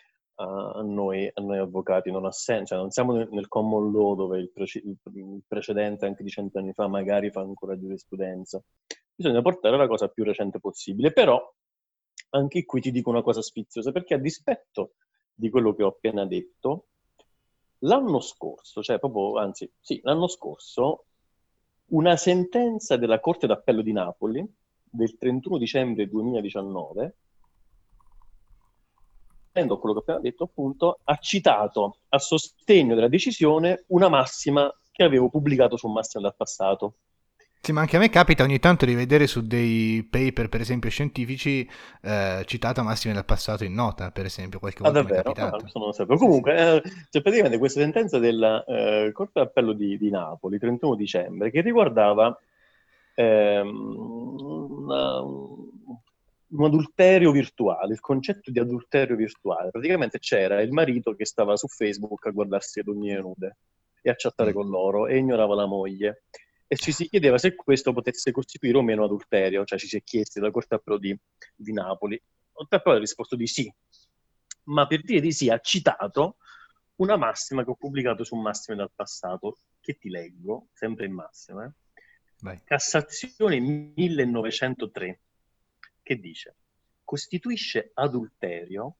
a, 0.40 0.82
noi, 0.82 1.28
a 1.32 1.40
noi, 1.40 1.58
avvocati, 1.58 2.10
non 2.10 2.24
ha 2.24 2.30
senso, 2.30 2.66
cioè, 2.66 2.78
non 2.78 2.90
siamo 2.90 3.12
nel, 3.12 3.28
nel, 3.30 3.48
common 3.48 3.90
law 3.90 4.14
dove 4.14 4.38
il, 4.38 4.50
prece, 4.50 4.80
il 4.84 5.42
precedente 5.46 6.06
anche 6.06 6.22
di 6.22 6.30
cent'anni 6.30 6.72
fa 6.72 6.86
magari 6.86 7.30
fa 7.30 7.40
ancora 7.40 7.78
giurisprudenza. 7.78 8.62
Bisogna 9.14 9.42
portare 9.42 9.76
la 9.76 9.88
cosa 9.88 10.08
più 10.08 10.22
recente 10.22 10.60
possibile, 10.60 11.12
però 11.12 11.40
anche 12.30 12.64
qui 12.64 12.80
ti 12.80 12.92
dico 12.92 13.10
una 13.10 13.22
cosa 13.22 13.42
sfiziosa, 13.42 13.90
perché 13.90 14.14
a 14.14 14.18
dispetto 14.18 14.92
di 15.34 15.50
quello 15.50 15.74
che 15.74 15.82
ho 15.82 15.88
appena 15.88 16.24
detto, 16.24 16.86
l'anno 17.78 18.20
scorso, 18.20 18.80
cioè 18.80 18.98
proprio, 19.00 19.38
anzi, 19.38 19.68
sì, 19.80 19.98
l'anno 20.04 20.28
scorso, 20.28 21.06
una 21.86 22.16
sentenza 22.16 22.96
della 22.96 23.18
Corte 23.18 23.46
d'Appello 23.48 23.82
di 23.82 23.92
Napoli 23.92 24.46
del 24.84 25.16
31 25.16 25.58
dicembre 25.58 26.06
2019, 26.06 27.16
prendo 29.58 29.78
quello 29.78 29.94
che 29.94 29.98
ho 29.98 30.02
appena 30.02 30.20
detto, 30.20 30.44
appunto, 30.44 31.00
ha 31.02 31.16
citato 31.16 31.98
a 32.10 32.18
sostegno 32.18 32.94
della 32.94 33.08
decisione 33.08 33.84
una 33.88 34.08
massima 34.08 34.72
che 34.92 35.02
avevo 35.02 35.28
pubblicato 35.28 35.76
su 35.76 35.88
Massima 35.88 36.22
del 36.22 36.34
passato. 36.36 36.94
Sì, 37.60 37.72
ma 37.72 37.80
anche 37.80 37.96
a 37.96 37.98
me 37.98 38.08
capita 38.08 38.44
ogni 38.44 38.60
tanto 38.60 38.86
di 38.86 38.94
vedere 38.94 39.26
su 39.26 39.44
dei 39.44 40.06
paper, 40.08 40.48
per 40.48 40.60
esempio, 40.60 40.90
scientifici, 40.90 41.68
eh, 42.02 42.42
citata 42.46 42.82
massima 42.82 43.14
del 43.14 43.24
passato 43.24 43.64
in 43.64 43.74
nota, 43.74 44.12
per 44.12 44.26
esempio, 44.26 44.60
qualche 44.60 44.80
volta 44.80 45.00
ah, 45.00 45.02
davvero? 45.02 45.32
Ah, 45.32 45.50
non 45.74 45.86
lo 45.86 45.92
sapevo. 45.92 46.18
Comunque, 46.18 46.56
eh, 46.56 46.82
c'è 47.10 47.20
praticamente 47.20 47.58
questa 47.58 47.80
sentenza 47.80 48.20
della 48.20 48.62
eh, 48.64 49.10
Corte 49.12 49.40
d'Appello 49.40 49.72
di, 49.72 49.98
di 49.98 50.08
Napoli, 50.08 50.58
31 50.58 50.94
dicembre, 50.94 51.50
che 51.50 51.60
riguardava 51.60 52.38
ehm, 53.16 54.36
una, 54.38 55.20
un 56.50 56.64
adulterio 56.64 57.30
virtuale, 57.30 57.92
il 57.92 58.00
concetto 58.00 58.50
di 58.50 58.58
adulterio 58.58 59.16
virtuale. 59.16 59.70
Praticamente 59.70 60.18
c'era 60.18 60.60
il 60.60 60.72
marito 60.72 61.14
che 61.14 61.26
stava 61.26 61.56
su 61.56 61.68
Facebook 61.68 62.26
a 62.26 62.30
guardarsi 62.30 62.78
le 62.78 62.84
donnine 62.84 63.20
nude 63.20 63.56
e 64.00 64.10
a 64.10 64.14
chattare 64.16 64.50
mm. 64.50 64.54
con 64.54 64.68
loro 64.68 65.06
e 65.06 65.18
ignorava 65.18 65.54
la 65.54 65.66
moglie. 65.66 66.24
E 66.66 66.76
ci 66.76 66.92
si 66.92 67.08
chiedeva 67.08 67.38
se 67.38 67.54
questo 67.54 67.92
potesse 67.92 68.30
costituire 68.30 68.76
o 68.76 68.82
meno 68.82 69.04
adulterio, 69.04 69.64
cioè 69.64 69.78
ci 69.78 69.86
si 69.86 69.96
è 69.96 70.02
chiesto 70.02 70.38
dalla 70.38 70.52
Corte 70.52 70.74
Appello 70.74 70.98
di, 70.98 71.18
di 71.54 71.72
Napoli. 71.72 72.20
Appello 72.52 72.96
ha 72.96 72.98
risposto 72.98 73.36
di 73.36 73.46
sì, 73.46 73.72
ma 74.64 74.86
per 74.86 75.02
dire 75.02 75.20
di 75.20 75.32
sì 75.32 75.48
ha 75.48 75.58
citato 75.60 76.36
una 76.96 77.16
massima 77.16 77.64
che 77.64 77.70
ho 77.70 77.74
pubblicato 77.74 78.24
su 78.24 78.36
Massime 78.36 78.76
dal 78.76 78.90
passato, 78.94 79.58
che 79.80 79.96
ti 79.96 80.10
leggo, 80.10 80.68
sempre 80.72 81.06
in 81.06 81.12
massima. 81.12 81.64
Eh? 81.64 82.60
Cassazione 82.64 83.60
1903, 83.60 85.20
che 86.08 86.18
dice 86.18 86.56
costituisce 87.04 87.90
adulterio 87.92 88.96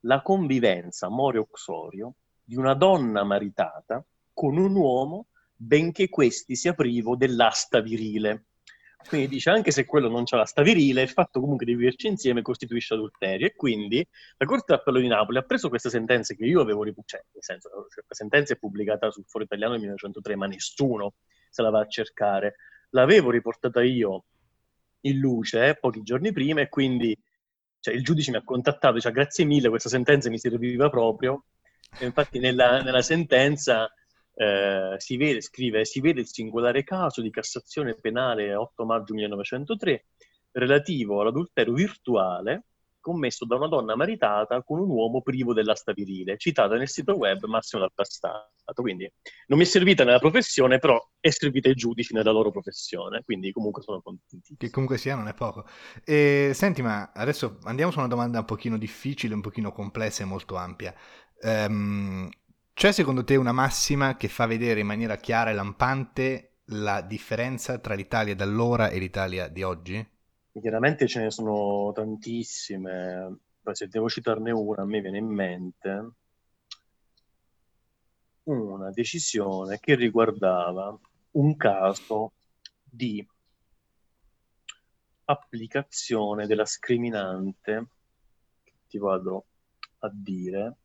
la 0.00 0.22
convivenza 0.22 1.08
more-oxorio 1.08 2.14
di 2.42 2.56
una 2.56 2.74
donna 2.74 3.22
maritata 3.22 4.04
con 4.32 4.56
un 4.56 4.74
uomo 4.74 5.28
benché 5.54 6.08
questi 6.08 6.56
sia 6.56 6.74
privo 6.74 7.14
dell'asta 7.14 7.80
virile. 7.80 8.46
Quindi 9.06 9.28
dice 9.28 9.50
anche 9.50 9.70
se 9.70 9.84
quello 9.84 10.08
non 10.08 10.24
c'ha 10.24 10.36
l'asta 10.36 10.62
virile, 10.62 11.02
il 11.02 11.10
fatto 11.10 11.40
comunque 11.40 11.64
di 11.64 11.74
viverci 11.74 12.08
insieme 12.08 12.42
costituisce 12.42 12.94
adulterio. 12.94 13.46
E 13.46 13.54
quindi 13.54 14.04
la 14.36 14.46
Corte 14.46 14.74
d'Appello 14.74 14.98
di 14.98 15.06
Napoli 15.06 15.38
ha 15.38 15.42
preso 15.42 15.68
queste 15.68 15.90
sentenze 15.90 16.34
che 16.36 16.44
io 16.44 16.60
avevo 16.60 16.82
ripubblicate, 16.82 17.26
cioè, 17.30 17.32
nel 17.34 17.42
senso, 17.44 17.68
cioè, 17.90 18.04
la 18.06 18.14
sentenza 18.14 18.54
è 18.54 18.56
pubblicata 18.56 19.10
sul 19.10 19.24
Foro 19.26 19.44
Italiano 19.44 19.72
nel 19.72 19.82
1903, 19.82 20.36
ma 20.36 20.46
nessuno 20.46 21.14
se 21.50 21.62
la 21.62 21.70
va 21.70 21.80
a 21.80 21.86
cercare. 21.86 22.56
L'avevo 22.90 23.30
riportata 23.30 23.82
io 23.82 24.24
in 25.04 25.18
luce 25.18 25.76
pochi 25.80 26.02
giorni 26.02 26.32
prima 26.32 26.60
e 26.60 26.68
quindi 26.68 27.16
cioè, 27.80 27.94
il 27.94 28.02
giudice 28.02 28.30
mi 28.30 28.38
ha 28.38 28.44
contattato, 28.44 28.94
dice 28.94 29.10
grazie 29.10 29.44
mille, 29.44 29.68
questa 29.68 29.88
sentenza 29.88 30.30
mi 30.30 30.38
serviva 30.38 30.88
proprio. 30.88 31.44
E 31.98 32.06
infatti 32.06 32.38
nella, 32.38 32.80
nella 32.80 33.02
sentenza 33.02 33.92
eh, 34.34 34.94
si 34.96 35.16
vede, 35.16 35.40
scrive, 35.42 35.84
si 35.84 36.00
vede 36.00 36.20
il 36.20 36.26
singolare 36.26 36.82
caso 36.82 37.20
di 37.20 37.30
Cassazione 37.30 37.94
penale 37.94 38.54
8 38.54 38.84
maggio 38.84 39.14
1903 39.14 40.06
relativo 40.52 41.20
all'adulterio 41.20 41.74
virtuale 41.74 42.64
commesso 43.04 43.44
da 43.44 43.56
una 43.56 43.68
donna 43.68 43.94
maritata 43.94 44.62
con 44.62 44.80
un 44.80 44.88
uomo 44.88 45.20
privo 45.20 45.52
dell'asta 45.52 45.92
virile, 45.92 46.38
citata 46.38 46.74
nel 46.76 46.88
sito 46.88 47.14
web 47.14 47.44
Massimo 47.44 47.82
dal 47.82 47.92
passato. 47.94 48.80
Quindi 48.80 49.10
non 49.48 49.58
mi 49.58 49.64
è 49.64 49.68
servita 49.68 50.04
nella 50.04 50.18
professione, 50.18 50.78
però 50.78 50.98
è 51.20 51.28
servita 51.28 51.68
ai 51.68 51.74
giudici 51.74 52.14
nella 52.14 52.30
loro 52.30 52.50
professione, 52.50 53.22
quindi 53.22 53.52
comunque 53.52 53.82
sono 53.82 54.00
contenti. 54.00 54.56
Che 54.56 54.70
comunque 54.70 54.96
sia, 54.96 55.16
non 55.16 55.28
è 55.28 55.34
poco. 55.34 55.66
E, 56.02 56.52
senti, 56.54 56.80
ma 56.80 57.12
adesso 57.12 57.58
andiamo 57.64 57.92
su 57.92 57.98
una 57.98 58.08
domanda 58.08 58.38
un 58.38 58.46
pochino 58.46 58.78
difficile, 58.78 59.34
un 59.34 59.42
pochino 59.42 59.70
complessa 59.70 60.22
e 60.22 60.26
molto 60.26 60.56
ampia. 60.56 60.94
Um, 61.42 62.26
c'è 62.72 62.90
secondo 62.90 63.22
te 63.22 63.36
una 63.36 63.52
massima 63.52 64.16
che 64.16 64.28
fa 64.28 64.46
vedere 64.46 64.80
in 64.80 64.86
maniera 64.86 65.16
chiara 65.16 65.50
e 65.50 65.54
lampante 65.54 66.60
la 66.68 67.02
differenza 67.02 67.78
tra 67.78 67.92
l'Italia 67.94 68.34
d'allora 68.34 68.88
e 68.88 68.98
l'Italia 68.98 69.48
di 69.48 69.62
oggi? 69.62 70.13
Chiaramente 70.60 71.08
ce 71.08 71.20
ne 71.20 71.30
sono 71.30 71.92
tantissime, 71.92 73.38
poi 73.60 73.74
se 73.74 73.88
devo 73.88 74.08
citarne 74.08 74.52
una, 74.52 74.82
a 74.82 74.86
me 74.86 75.00
viene 75.00 75.18
in 75.18 75.26
mente 75.26 76.12
una 78.44 78.90
decisione 78.90 79.80
che 79.80 79.94
riguardava 79.94 80.96
un 81.32 81.56
caso 81.56 82.34
di 82.82 83.26
applicazione 85.24 86.46
della 86.46 86.66
scriminante, 86.66 87.86
ti 88.88 88.98
vado 88.98 89.46
a 90.00 90.10
dire, 90.12 90.76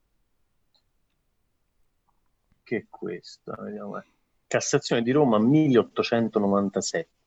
che 2.63 2.77
è 2.77 2.85
questa, 2.89 3.55
vediamo. 3.59 3.97
Eh. 3.99 4.05
Cassazione 4.47 5.03
di 5.03 5.11
Roma 5.11 5.37
1897. 5.37 7.18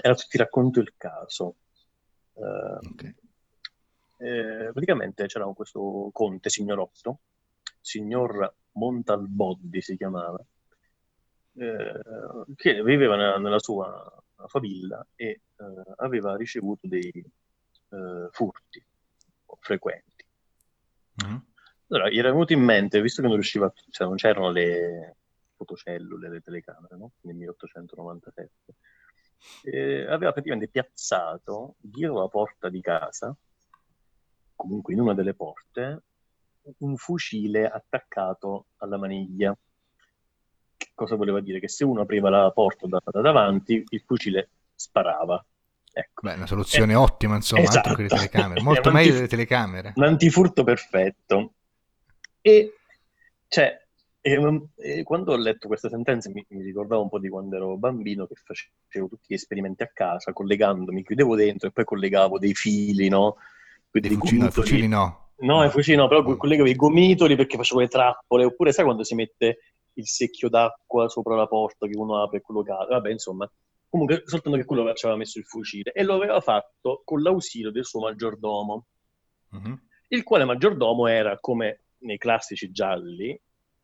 Adesso 0.00 0.26
ti 0.28 0.38
racconto 0.38 0.80
il 0.80 0.94
caso. 0.96 1.56
Uh, 2.34 2.86
okay. 2.92 3.14
eh, 4.18 4.70
praticamente 4.72 5.26
c'era 5.26 5.44
questo 5.52 6.08
conte 6.12 6.48
signorotto, 6.48 7.18
signor 7.78 8.54
Montalboddi 8.72 9.82
si 9.82 9.96
chiamava, 9.96 10.42
eh, 11.54 12.00
che 12.56 12.82
viveva 12.82 13.16
nella, 13.16 13.38
nella 13.38 13.58
sua 13.58 14.22
famiglia 14.46 15.06
e 15.14 15.26
eh, 15.26 15.40
aveva 15.96 16.36
ricevuto 16.36 16.86
dei 16.86 17.10
eh, 17.10 18.28
furti 18.30 18.84
frequenti. 19.58 20.24
Mm-hmm. 21.24 21.36
Allora, 21.88 22.08
gli 22.08 22.18
era 22.18 22.30
venuto 22.30 22.54
in 22.54 22.62
mente, 22.62 23.02
visto 23.02 23.20
che 23.20 23.26
non 23.26 23.36
riusciva, 23.36 23.70
cioè 23.90 24.06
non 24.06 24.16
c'erano 24.16 24.50
le 24.50 25.16
fotocellule, 25.56 26.30
le 26.30 26.40
telecamere, 26.40 26.96
no? 26.96 27.12
nel 27.20 27.36
1897. 27.36 28.50
E 29.62 30.06
aveva 30.08 30.32
praticamente 30.32 30.68
piazzato 30.68 31.76
dietro 31.80 32.20
la 32.20 32.28
porta 32.28 32.68
di 32.68 32.80
casa, 32.80 33.34
comunque 34.54 34.92
in 34.92 35.00
una 35.00 35.14
delle 35.14 35.34
porte, 35.34 36.02
un 36.78 36.96
fucile 36.96 37.68
attaccato 37.68 38.66
alla 38.78 38.96
maniglia. 38.96 39.56
Che 40.76 40.90
cosa 40.94 41.16
voleva 41.16 41.40
dire? 41.40 41.60
Che 41.60 41.68
se 41.68 41.84
uno 41.84 42.02
apriva 42.02 42.30
la 42.30 42.50
porta 42.50 42.86
da, 42.86 43.00
da 43.04 43.20
davanti, 43.20 43.84
il 43.88 44.02
fucile 44.06 44.50
sparava. 44.74 45.44
Ecco. 45.94 46.26
Beh, 46.26 46.34
una 46.34 46.46
soluzione 46.46 46.92
eh, 46.92 46.96
ottima, 46.96 47.36
insomma, 47.36 47.62
esatto. 47.62 47.88
altro 47.88 47.94
che 47.94 48.02
le 48.02 48.08
telecamere. 48.08 48.62
Molto 48.64 48.90
meglio 48.90 49.12
delle 49.12 49.28
telecamere. 49.28 49.92
Un 49.96 50.04
antifurto 50.04 50.64
perfetto. 50.64 51.54
E, 52.40 52.74
cioè, 53.48 53.81
e, 54.22 54.68
e 54.76 55.02
quando 55.02 55.32
ho 55.32 55.36
letto 55.36 55.66
questa 55.66 55.88
sentenza 55.88 56.30
mi, 56.30 56.44
mi, 56.48 56.62
ricordavo 56.62 57.02
un 57.02 57.08
po' 57.08 57.18
di 57.18 57.28
quando 57.28 57.56
ero 57.56 57.76
bambino 57.76 58.26
che 58.26 58.34
facevo 58.34 59.08
tutti 59.08 59.26
gli 59.28 59.34
esperimenti 59.34 59.82
a 59.82 59.90
casa, 59.92 60.32
collegandomi, 60.32 61.04
chiudevo 61.04 61.36
dentro 61.36 61.68
e 61.68 61.72
poi 61.72 61.84
collegavo 61.84 62.38
dei 62.38 62.54
fili, 62.54 63.08
no? 63.08 63.36
Quindi 63.90 64.08
dei 64.08 64.16
fucili, 64.16 64.50
fucili 64.50 64.88
no. 64.88 65.32
No, 65.38 65.64
i 65.64 65.70
fucili 65.70 65.96
no, 65.96 66.08
però 66.08 66.22
collegavo 66.22 66.68
i 66.68 66.76
gomitoli 66.76 67.36
perché 67.36 67.56
facevo 67.56 67.80
le 67.80 67.88
trappole, 67.88 68.44
oppure 68.44 68.72
sai 68.72 68.84
quando 68.84 69.02
si 69.02 69.14
mette 69.14 69.58
il 69.94 70.06
secchio 70.06 70.48
d'acqua 70.48 71.08
sopra 71.08 71.34
la 71.34 71.46
porta 71.46 71.86
che 71.86 71.98
uno 71.98 72.22
apre 72.22 72.38
e 72.38 72.40
quello 72.40 72.62
cade, 72.62 72.94
vabbè 72.94 73.10
insomma 73.10 73.50
Comunque, 73.92 74.22
soltanto 74.24 74.56
che 74.56 74.64
quello 74.64 74.90
ci 74.94 75.04
aveva 75.04 75.20
messo 75.20 75.38
il 75.38 75.44
fucile 75.44 75.92
e 75.92 76.02
lo 76.02 76.14
aveva 76.14 76.40
fatto 76.40 77.02
con 77.04 77.20
l'ausilio 77.20 77.70
del 77.70 77.84
suo 77.84 78.00
maggiordomo, 78.00 78.86
uh-huh. 79.50 79.78
il 80.08 80.22
quale 80.22 80.46
maggiordomo 80.46 81.08
era, 81.08 81.38
come 81.38 81.80
nei 81.98 82.16
classici 82.16 82.70
gialli, 82.70 83.38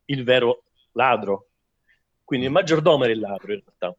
il 0.08 0.24
vero 0.24 0.64
ladro. 0.92 1.48
Quindi 2.24 2.46
il 2.46 2.52
maggiordomo 2.52 3.04
era 3.04 3.12
il 3.12 3.20
ladro 3.20 3.52
in 3.52 3.62
realtà. 3.64 3.98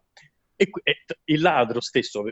E, 0.56 0.70
e 0.84 1.06
il 1.26 1.42
ladro 1.42 1.80
stesso 1.80 2.24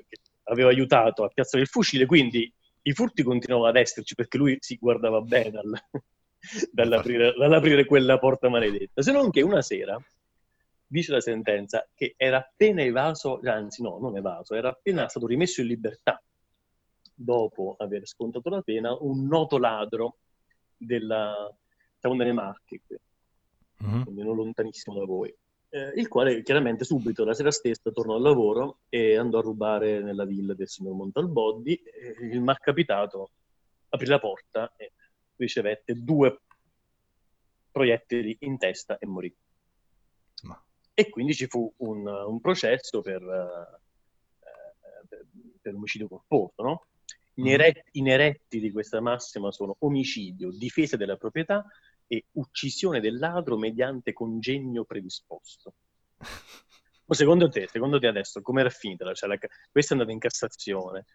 aveva 0.44 0.70
aiutato 0.70 1.24
a 1.24 1.30
piazzare 1.30 1.64
il 1.64 1.70
fucile, 1.70 2.06
quindi 2.06 2.52
i 2.84 2.94
furti 2.94 3.24
continuavano 3.24 3.70
ad 3.70 3.78
esserci 3.78 4.16
perché 4.16 4.38
lui 4.38 4.58
si 4.60 4.78
guardava 4.78 5.22
bene 5.22 5.52
dal, 5.52 5.82
dall'aprire, 6.72 7.34
dall'aprire 7.38 7.86
quella 7.86 8.18
porta 8.18 8.50
maledetta. 8.50 9.02
Se 9.02 9.12
non 9.12 9.30
che 9.30 9.42
una 9.42 9.62
sera 9.62 10.00
dice 10.86 11.12
la 11.12 11.22
sentenza 11.22 11.88
che 11.94 12.14
era 12.16 12.38
appena 12.38 12.82
evaso, 12.82 13.40
anzi 13.44 13.82
no, 13.82 13.98
non 14.00 14.16
evaso, 14.16 14.56
era 14.56 14.70
appena 14.70 15.08
stato 15.10 15.28
rimesso 15.28 15.62
in 15.62 15.68
libertà 15.68 16.22
dopo 17.14 17.76
aver 17.80 18.08
scontato 18.08 18.50
la 18.50 18.62
pena 18.62 18.96
un 19.00 19.26
noto 19.26 19.58
ladro 19.58 20.18
della, 20.78 21.52
siamo 22.00 22.16
nelle 22.16 22.32
Marche, 22.32 22.82
mm-hmm. 23.84 24.02
quindi 24.04 24.24
non 24.24 24.36
lontanissimo 24.36 24.98
da 24.98 25.06
voi, 25.06 25.34
eh, 25.70 25.94
il 25.96 26.08
quale 26.08 26.42
chiaramente 26.44 26.84
subito 26.86 27.26
la 27.26 27.34
sera 27.34 27.52
stessa 27.52 27.92
tornò 27.92 28.16
al 28.16 28.22
lavoro 28.22 28.80
e 28.90 29.18
andò 29.18 29.40
a 29.40 29.42
rubare 29.42 30.02
nella 30.02 30.26
villa 30.26 30.54
del 30.54 30.70
signor 30.70 30.96
Montalboddi. 30.96 31.76
Eh, 31.76 32.26
il 32.26 32.42
malcapitato 32.42 33.32
aprì 33.90 34.08
la 34.08 34.20
porta 34.20 34.74
e 34.78 34.94
ricevette 35.36 35.94
due 35.94 36.42
proiettili 37.72 38.38
in 38.42 38.58
testa 38.58 38.98
e 38.98 39.06
morì. 39.06 39.36
Ma 40.44 40.62
e 41.00 41.10
quindi 41.10 41.36
ci 41.36 41.46
fu 41.46 41.72
un, 41.78 42.08
un 42.08 42.42
processo 42.42 43.02
per, 43.02 43.22
eh, 43.22 45.06
per, 45.08 45.26
per, 45.62 45.76
omicidio 45.76 46.08
colposo. 46.08 46.64
No? 46.64 46.86
I, 47.36 47.42
mm-hmm. 47.44 47.72
I 47.92 48.02
neretti 48.02 48.60
di 48.60 48.72
questa 48.72 49.00
massima 49.00 49.52
sono 49.52 49.76
omicidio, 49.78 50.50
difesa 50.50 50.98
della 50.98 51.16
proprietà 51.16 51.64
e 52.08 52.26
uccisione 52.34 53.00
del 53.00 53.18
ladro 53.18 53.58
mediante 53.58 54.14
congegno 54.14 54.86
predisposto. 54.86 55.74
Ma 57.08 57.16
secondo 57.16 57.48
te, 57.50 57.68
secondo 57.68 58.00
te 58.00 58.08
adesso, 58.08 58.42
come 58.42 58.62
era 58.62 58.70
finita? 58.70 59.14
Cioè, 59.14 59.30
la, 59.30 59.38
questa 59.72 59.94
è 59.94 59.98
andata 59.98 60.12
in 60.12 60.20
Cassazione. 60.20 61.06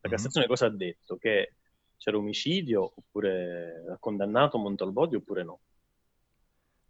La 0.00 0.08
mm-hmm. 0.08 0.16
Cassazione 0.16 0.46
mm-hmm. 0.46 0.54
cosa 0.54 0.66
ha 0.66 0.76
detto? 0.76 1.16
Che 1.16 1.54
c'era 1.98 2.16
omicidio 2.16 2.92
oppure 2.96 3.84
ha 3.92 3.96
condannato 3.98 4.58
Montalbodi 4.58 5.16
oppure 5.16 5.44
no? 5.44 5.60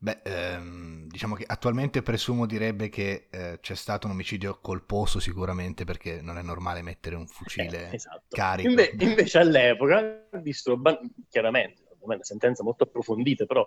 Beh, 0.05 0.21
ehm, 0.23 1.07
diciamo 1.07 1.35
che 1.35 1.45
attualmente 1.47 2.03
presumo 2.03 2.45
direbbe 2.45 2.90
che 2.90 3.29
eh, 3.31 3.59
c'è 3.62 3.75
stato 3.75 4.07
un 4.07 4.12
omicidio 4.12 4.61
colposo 4.61 5.19
sicuramente 5.19 5.85
perché 5.85 6.21
non 6.21 6.37
è 6.37 6.43
normale 6.43 6.83
mettere 6.83 7.17
un 7.17 7.27
fucile 7.27 7.90
eh, 7.90 7.95
esatto. 7.95 8.25
carico. 8.29 8.69
Inve- 8.69 8.95
invece 8.99 9.38
all'epoca, 9.38 10.29
visto 10.43 10.79
chiaramente, 11.31 11.84
una 12.05 12.23
sentenza 12.23 12.62
molto 12.62 12.85
approfondita, 12.85 13.47
però 13.47 13.67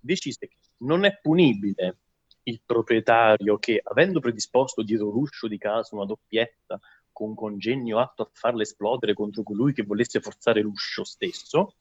decise 0.00 0.48
che 0.48 0.56
non 0.78 1.04
è 1.04 1.18
punibile 1.20 1.98
il 2.44 2.62
proprietario 2.64 3.58
che, 3.58 3.80
avendo 3.82 4.20
predisposto 4.20 4.82
dietro 4.82 5.10
l'uscio 5.10 5.48
di 5.48 5.58
casa 5.58 5.94
una 5.94 6.06
doppietta 6.06 6.80
con 7.12 7.34
congegno 7.34 7.98
atto 7.98 8.22
a 8.22 8.30
farla 8.32 8.62
esplodere 8.62 9.12
contro 9.12 9.42
colui 9.42 9.72
che 9.72 9.82
volesse 9.82 10.20
forzare 10.20 10.60
l'uscio 10.60 11.04
stesso, 11.04 11.74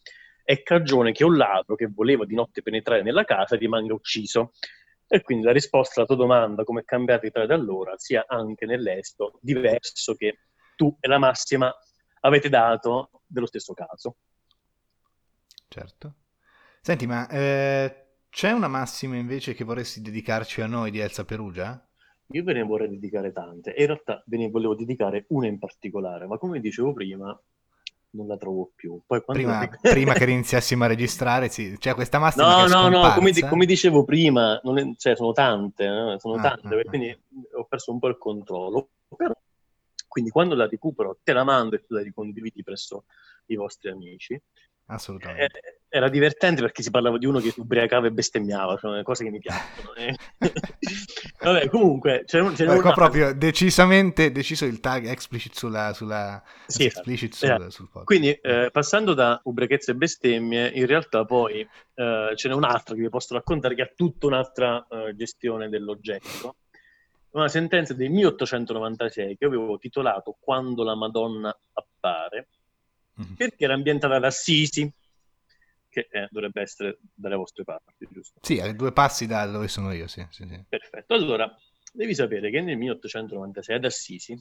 è 0.44 0.64
cagione 0.64 1.12
che 1.12 1.24
un 1.24 1.38
ladro 1.38 1.76
che 1.76 1.88
voleva 1.88 2.26
di 2.26 2.34
notte 2.34 2.62
penetrare 2.62 3.04
nella 3.04 3.24
casa 3.24 3.56
rimanga 3.56 3.94
ucciso. 3.94 4.54
E 5.10 5.22
quindi 5.22 5.46
la 5.46 5.54
risposta 5.54 6.00
alla 6.00 6.06
tua 6.06 6.18
domanda, 6.18 6.64
come 6.64 6.82
è 6.82 6.84
cambiata 6.84 7.26
l'Italia 7.26 7.48
da 7.48 7.56
allora, 7.56 7.98
sia 7.98 8.26
anche 8.28 8.66
nell'esto 8.66 9.40
diverso 9.42 10.16
che 10.16 10.40
tu 10.76 10.96
e 11.00 11.08
la 11.08 11.18
massima 11.18 11.74
avete 12.22 12.50
dato 12.50 13.12
dello 13.26 13.46
stesso 13.46 13.74
caso. 13.74 14.16
Certo. 15.78 16.13
Senti, 16.82 17.06
ma 17.06 17.28
eh, 17.30 18.08
c'è 18.30 18.52
una 18.52 18.68
massima 18.68 19.16
invece 19.16 19.54
che 19.54 19.63
vorresti 19.63 20.02
dedicarci 20.02 20.62
a 20.62 20.68
noi 20.68 20.90
di 20.90 21.00
Elsa 21.00 21.24
Perugia? 21.24 21.80
Io 22.32 22.44
ve 22.44 22.54
ne 22.54 22.63
vorrei 22.63 22.90
dedicare 22.90 23.32
tante, 23.32 23.74
e 23.76 23.82
in 23.82 23.88
realtà 23.88 24.24
ve 24.26 24.38
ne 24.38 24.50
volevo 24.50 24.76
dedicare 24.76 25.26
una 25.30 25.48
in 25.48 25.60
particolare, 25.60 26.26
ma 26.26 26.38
come 26.38 26.60
dicevo 26.60 26.94
prima, 26.94 27.40
non 28.12 28.28
la 28.28 28.38
trovo 28.38 28.72
più. 28.76 29.00
Poi 29.06 29.24
prima, 29.24 29.60
la... 29.60 29.70
prima, 29.80 30.13
che 30.13 30.24
iniziassimo 30.24 30.84
a 30.84 30.88
registrare, 30.88 31.48
sì. 31.50 31.72
c'è 31.74 31.78
cioè 31.78 31.94
questa 31.94 32.18
massima 32.18 32.66
No, 32.66 32.68
no, 32.68 32.90
no, 32.90 33.13
come, 33.13 33.32
di, 33.32 33.42
come, 33.42 33.66
dicevo 33.66 34.04
prima, 34.04 34.60
è, 34.60 34.94
cioè, 34.98 35.16
sono 35.16 35.32
tante, 35.32 35.84
eh? 35.86 36.20
sono 36.20 36.36
ah, 36.36 36.42
tante, 36.42 36.80
ah, 36.80 36.90
quindi 36.90 37.10
ah. 37.10 37.60
ho 37.60 37.66
perso 37.66 37.92
un 37.92 38.00
po' 38.00 38.08
il 38.08 38.18
controllo. 38.18 38.90
Però, 39.16 39.34
quindi 40.08 40.32
quando 40.32 40.56
la 40.56 40.68
recupero 40.68 41.20
te 41.24 41.32
la 41.32 41.44
mando 41.44 41.76
e 41.76 41.86
tu 41.86 41.94
la 41.94 42.02
ricondividi 42.02 42.63
presso 42.63 43.06
i 43.48 43.56
vostri 43.56 43.90
amici. 43.90 44.42
Assolutamente. 44.88 45.60
Eh, 45.60 45.78
era 45.89 46.10
divertente 46.10 46.62
perché 46.62 46.84
si 46.84 46.91
parlava 46.91 47.17
di 47.17 47.26
uno 47.26 47.39
che 47.39 47.54
ubriacava 47.58 48.08
e 48.08 48.12
bestemmiava, 48.12 48.78
sono 48.78 49.02
cose 49.04 49.23
che 49.23 49.30
mi 49.30 49.39
piacciono. 49.39 49.93
Eh. 49.95 50.15
Vabbè, 51.41 51.69
comunque, 51.69 52.23
c'è, 52.26 52.43
c'è 52.52 52.63
ecco 52.63 52.80
una... 52.80 52.93
proprio 52.93 53.34
decisamente 53.34 54.32
deciso 54.32 54.65
il 54.65 54.80
tag 54.80 55.06
explicit 55.06 55.54
sulla, 55.56 55.93
sulla 55.93 56.41
sì, 56.65 56.86
esatto. 56.86 57.00
explicit 57.00 57.34
sul, 57.34 57.47
esatto. 57.47 57.69
sul 57.69 57.86
podcast. 57.86 58.06
Quindi, 58.06 58.32
eh, 58.32 58.69
passando 58.71 59.13
da 59.13 59.39
ubriachezze 59.43 59.91
e 59.91 59.95
bestemmie, 59.95 60.69
in 60.69 60.86
realtà 60.86 61.26
poi 61.26 61.67
eh, 61.95 62.32
ce 62.36 62.47
n'è 62.47 62.54
un'altra 62.54 62.95
che 62.95 63.02
vi 63.02 63.10
posso 63.10 63.34
raccontare 63.34 63.76
che 63.76 63.82
ha 63.82 63.91
tutta 63.93 64.28
un'altra 64.28 64.86
uh, 64.89 65.15
gestione 65.15 65.69
dell'oggetto. 65.69 66.56
Una 67.32 67.47
sentenza 67.47 67.93
del 67.93 68.10
1896 68.10 69.38
che 69.38 69.45
avevo 69.45 69.78
titolato 69.78 70.36
Quando 70.39 70.84
la 70.84 70.95
Madonna 70.95 71.56
appare, 71.73 72.47
mm-hmm. 73.20 73.34
perché 73.34 73.64
era 73.64 73.74
ambientata 73.74 74.16
ad 74.16 74.24
Assisi 74.24 74.92
che 75.90 76.08
eh, 76.12 76.28
dovrebbe 76.30 76.62
essere 76.62 77.00
dalle 77.14 77.36
vostre 77.36 77.64
parti, 77.64 78.08
giusto? 78.10 78.40
Sì, 78.44 78.60
a 78.60 78.72
due 78.74 78.92
passi 78.92 79.26
da 79.26 79.46
dove 79.46 79.68
sono 79.68 79.92
io, 79.94 80.08
sì, 80.08 80.26
sì, 80.30 80.48
sì. 80.48 80.64
Perfetto. 80.68 81.14
Allora, 81.14 81.52
devi 81.92 82.14
sapere 82.14 82.52
che 82.52 82.62
nel 82.62 82.78
1896 82.78 83.76
ad 83.76 83.86
Assisi 83.86 84.40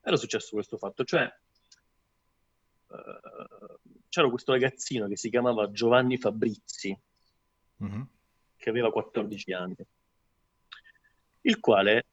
era 0.00 0.16
successo 0.16 0.50
questo 0.52 0.78
fatto, 0.78 1.04
cioè 1.04 1.32
uh, 2.88 3.78
c'era 4.08 4.28
questo 4.30 4.52
ragazzino 4.52 5.06
che 5.06 5.16
si 5.16 5.30
chiamava 5.30 5.70
Giovanni 5.70 6.16
Fabrizi, 6.16 6.98
mm-hmm. 7.84 8.02
che 8.56 8.70
aveva 8.70 8.90
14 8.90 9.52
anni, 9.52 9.76
il 11.42 11.60
quale 11.60 12.06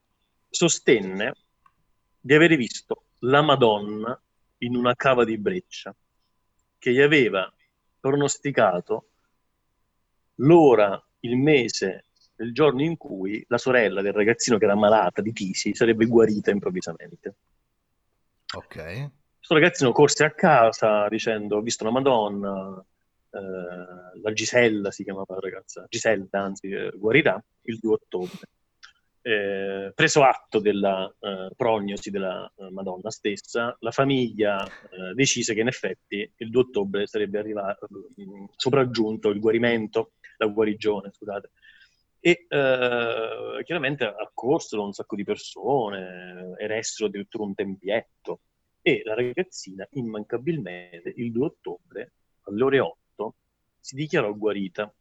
sostenne 0.50 1.34
di 2.20 2.34
avere 2.34 2.58
visto 2.58 3.06
la 3.20 3.42
Madonna 3.42 4.20
in 4.66 4.76
una 4.76 4.96
cava 4.96 5.24
di 5.24 5.38
Breccia 5.38 5.96
che 6.78 6.92
gli 6.92 7.02
aveva 7.02 7.52
pronosticato 8.00 9.10
l'ora, 10.36 11.02
il 11.22 11.38
mese, 11.38 12.06
il 12.38 12.54
giorno 12.54 12.82
in 12.82 12.98
cui 12.98 13.44
la 13.48 13.58
sorella 13.58 14.02
del 14.02 14.14
ragazzino 14.14 14.58
che 14.58 14.66
era 14.66 14.76
malata 14.76 15.22
di 15.22 15.32
tisi 15.32 15.74
sarebbe 15.74 16.06
guarita 16.06 16.52
improvvisamente. 16.52 17.36
Ok. 18.56 18.76
Questo 19.38 19.54
ragazzino 19.54 19.92
corse 19.92 20.24
a 20.24 20.32
casa 20.32 21.08
dicendo: 21.08 21.58
Ho 21.58 21.62
visto 21.62 21.84
la 21.84 21.92
Madonna, 21.92 22.86
eh, 23.30 24.20
la 24.22 24.34
Gisella 24.34 24.92
si 24.92 25.04
chiamava 25.04 25.36
la 25.36 25.40
ragazza, 25.40 25.86
Gisella 25.88 26.28
anzi, 26.32 26.70
eh, 26.70 26.92
guarirà 26.96 27.42
il 27.64 27.78
2 27.80 27.94
ottobre 27.94 28.50
eh, 29.28 29.92
preso 29.96 30.22
atto 30.24 30.60
della 30.60 31.12
eh, 31.20 31.50
prognosi 31.56 32.12
della 32.12 32.46
eh, 32.58 32.70
Madonna 32.70 33.10
stessa, 33.10 33.76
la 33.80 33.90
famiglia 33.90 34.64
eh, 34.64 35.16
decise 35.16 35.56
che 35.56 35.62
in 35.62 35.68
effetti 35.68 36.32
il 36.38 36.50
2 36.52 36.62
ottobre 36.62 37.08
sarebbe 37.08 37.40
arrivato, 37.40 37.88
mh, 38.16 38.46
sopraggiunto 38.56 39.30
il 39.30 39.40
guarimento, 39.40 40.12
la 40.38 40.46
guarigione, 40.46 41.10
scusate. 41.12 41.50
e 42.20 42.46
eh, 42.48 43.64
chiaramente 43.64 44.06
accorsero 44.06 44.84
un 44.84 44.94
sacco 44.94 45.16
di 45.16 45.24
persone, 45.24 46.54
eressero 46.60 47.08
addirittura 47.08 47.46
un 47.46 47.56
tempietto 47.56 48.42
e 48.84 49.02
la 49.04 49.16
ragazzina 49.16 49.88
immancabilmente 49.94 51.12
il 51.16 51.32
2 51.32 51.46
ottobre 51.46 52.12
alle 52.44 52.64
ore 52.64 52.80
8 52.80 53.36
si 53.80 53.96
dichiarò 53.96 54.32
guarita. 54.36 54.94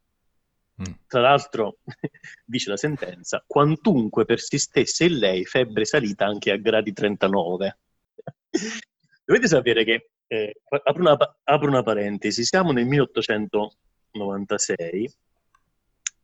Mm. 0.81 0.93
Tra 1.07 1.21
l'altro, 1.21 1.77
dice 2.45 2.69
la 2.69 2.77
sentenza, 2.77 3.43
quantunque 3.45 4.25
persistesse 4.25 5.05
in 5.05 5.17
lei 5.17 5.45
febbre 5.45 5.85
salita 5.85 6.25
anche 6.25 6.51
a 6.51 6.57
gradi 6.57 6.91
39. 6.91 7.77
Dovete 9.25 9.47
sapere 9.47 9.83
che, 9.83 10.09
eh, 10.27 10.61
apro, 10.83 11.01
una, 11.01 11.17
apro 11.43 11.67
una 11.67 11.83
parentesi, 11.83 12.43
siamo 12.43 12.71
nel 12.71 12.85
1896 12.85 15.13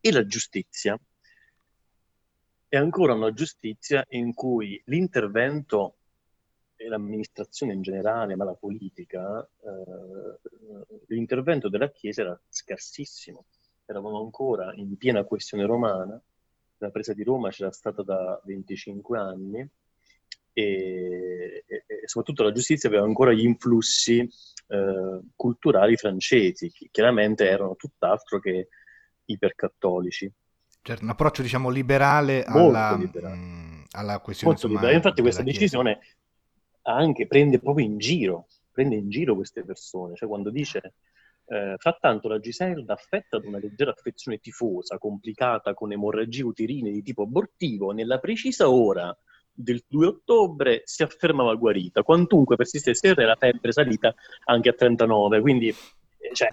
e 0.02 0.12
la 0.12 0.26
giustizia 0.26 1.00
è 2.72 2.78
ancora 2.78 3.14
una 3.14 3.34
giustizia 3.34 4.06
in 4.12 4.34
cui 4.34 4.82
l'intervento 4.86 5.98
e 6.78 6.88
l'amministrazione 6.88 7.74
in 7.74 7.82
generale, 7.82 8.38
ma 8.38 8.46
la 8.46 8.54
politica, 8.54 9.42
eh, 9.42 10.40
l'intervento 11.08 11.68
della 11.68 11.92
Chiesa 11.92 12.22
era 12.22 12.42
scarsissimo. 12.48 13.44
Eravamo 13.92 14.22
ancora 14.22 14.74
in 14.76 14.96
piena 14.96 15.26
questione 15.26 15.66
romana, 15.66 16.20
la 16.78 16.90
presa 16.92 17.14
di 17.14 17.24
Roma 17.24 17.50
c'era 17.50 17.72
stata 17.72 18.02
da 18.04 18.42
25 18.46 19.20
anni 19.20 19.70
e, 20.54 21.64
e, 21.68 21.84
e 21.86 22.08
soprattutto 22.08 22.44
la 22.44 22.54
giustizia 22.54 22.88
aveva 22.88 23.04
ancora 23.04 23.34
gli 23.34 23.44
influssi 23.44 24.20
eh, 24.20 25.20
culturali 25.36 25.98
francesi, 25.98 26.72
che 26.72 26.88
chiaramente 26.90 27.48
erano 27.48 27.76
tutt'altro 27.76 28.40
che 28.40 28.70
ipercattolici. 29.26 30.32
Certo, 30.82 31.04
un 31.04 31.10
approccio 31.10 31.42
diciamo 31.42 31.70
liberale 31.70 32.44
alla, 32.46 32.96
liberale. 32.96 33.36
Mh, 33.36 33.40
mm, 33.40 33.82
alla 33.92 34.20
questione 34.20 34.54
Molto 34.54 34.68
liberale. 34.70 34.96
Infatti 34.96 35.22
questa 35.22 35.44
decisione 35.44 36.00
anche 36.84 37.28
prende 37.28 37.60
proprio 37.60 37.86
in 37.86 37.98
giro, 37.98 38.48
prende 38.72 38.96
in 38.96 39.10
giro 39.10 39.36
queste 39.36 39.64
persone, 39.64 40.16
cioè 40.16 40.30
quando 40.30 40.50
dice 40.50 40.94
eh, 41.52 41.76
frattanto 41.78 42.30
la 42.30 42.40
Giselda, 42.40 42.94
affetta 42.94 43.38
da 43.38 43.46
una 43.46 43.60
leggera 43.60 43.92
affezione 43.92 44.38
tifosa, 44.38 44.98
complicata 44.98 45.74
con 45.74 45.92
emorragie 45.92 46.44
uterine 46.44 46.92
di 46.92 47.04
tipo 47.04 47.24
abortivo, 47.24 47.92
nella 47.92 48.20
precisa 48.20 48.70
ora 48.70 49.14
del 49.54 49.84
2 49.86 50.06
ottobre 50.06 50.82
si 50.86 51.04
affermava 51.04 51.54
guarita, 51.56 52.04
quantunque 52.04 52.56
persistesse 52.56 53.14
la 53.14 53.36
febbre 53.36 53.74
salita 53.74 54.16
anche 54.46 54.70
a 54.70 54.74
39, 54.74 55.42
quindi 55.42 55.68
eh, 55.68 55.76
cioè, 56.34 56.48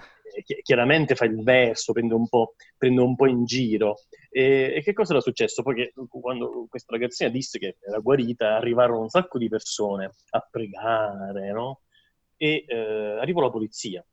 chiaramente 0.63 1.15
fa 1.15 1.27
il 1.27 1.45
verso, 1.45 1.93
prende 1.93 2.15
un 2.15 2.29
po', 2.29 2.55
prende 2.77 3.01
un 3.01 3.15
po 3.15 3.27
in 3.27 3.45
giro. 3.45 4.01
E, 4.31 4.73
e, 4.77 4.83
che 4.83 4.93
cosa 4.93 5.13
era 5.13 5.23
successo? 5.23 5.63
Poi 5.63 5.77
che 5.77 5.93
quando 6.09 6.67
questa 6.69 6.93
ragazzina 6.93 7.31
disse 7.31 7.61
che 7.61 7.77
era 7.81 7.99
guarita, 8.01 8.57
arrivarono 8.57 9.03
un 9.03 9.09
sacco 9.09 9.39
di 9.39 9.49
persone 9.49 10.11
a 10.31 10.49
pregare, 10.51 11.53
no? 11.53 11.83
E 12.37 12.65
eh, 12.67 13.19
arrivò 13.21 13.41
la 13.41 13.51
polizia. 13.51 14.05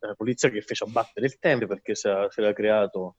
La 0.00 0.14
polizia 0.14 0.48
che 0.48 0.62
fece 0.62 0.84
abbattere 0.84 1.26
il 1.26 1.38
tempio 1.38 1.66
perché 1.66 1.94
si 1.94 2.06
era 2.06 2.52
creato 2.52 3.16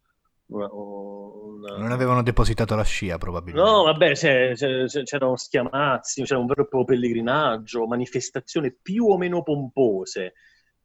una, 0.47 0.67
una... 0.71 1.77
Non 1.77 1.91
avevano 1.91 2.23
depositato 2.23 2.75
la 2.75 2.83
scia 2.83 3.17
probabilmente. 3.17 3.69
No, 3.69 3.83
vabbè, 3.83 4.13
c'erano 4.13 5.35
schiamazzi, 5.35 6.23
c'era 6.23 6.39
un 6.39 6.45
vero 6.45 6.63
e 6.63 6.67
proprio 6.67 6.95
pellegrinaggio, 6.97 7.85
manifestazioni 7.85 8.73
più 8.73 9.05
o 9.05 9.17
meno 9.17 9.43
pompose 9.43 10.33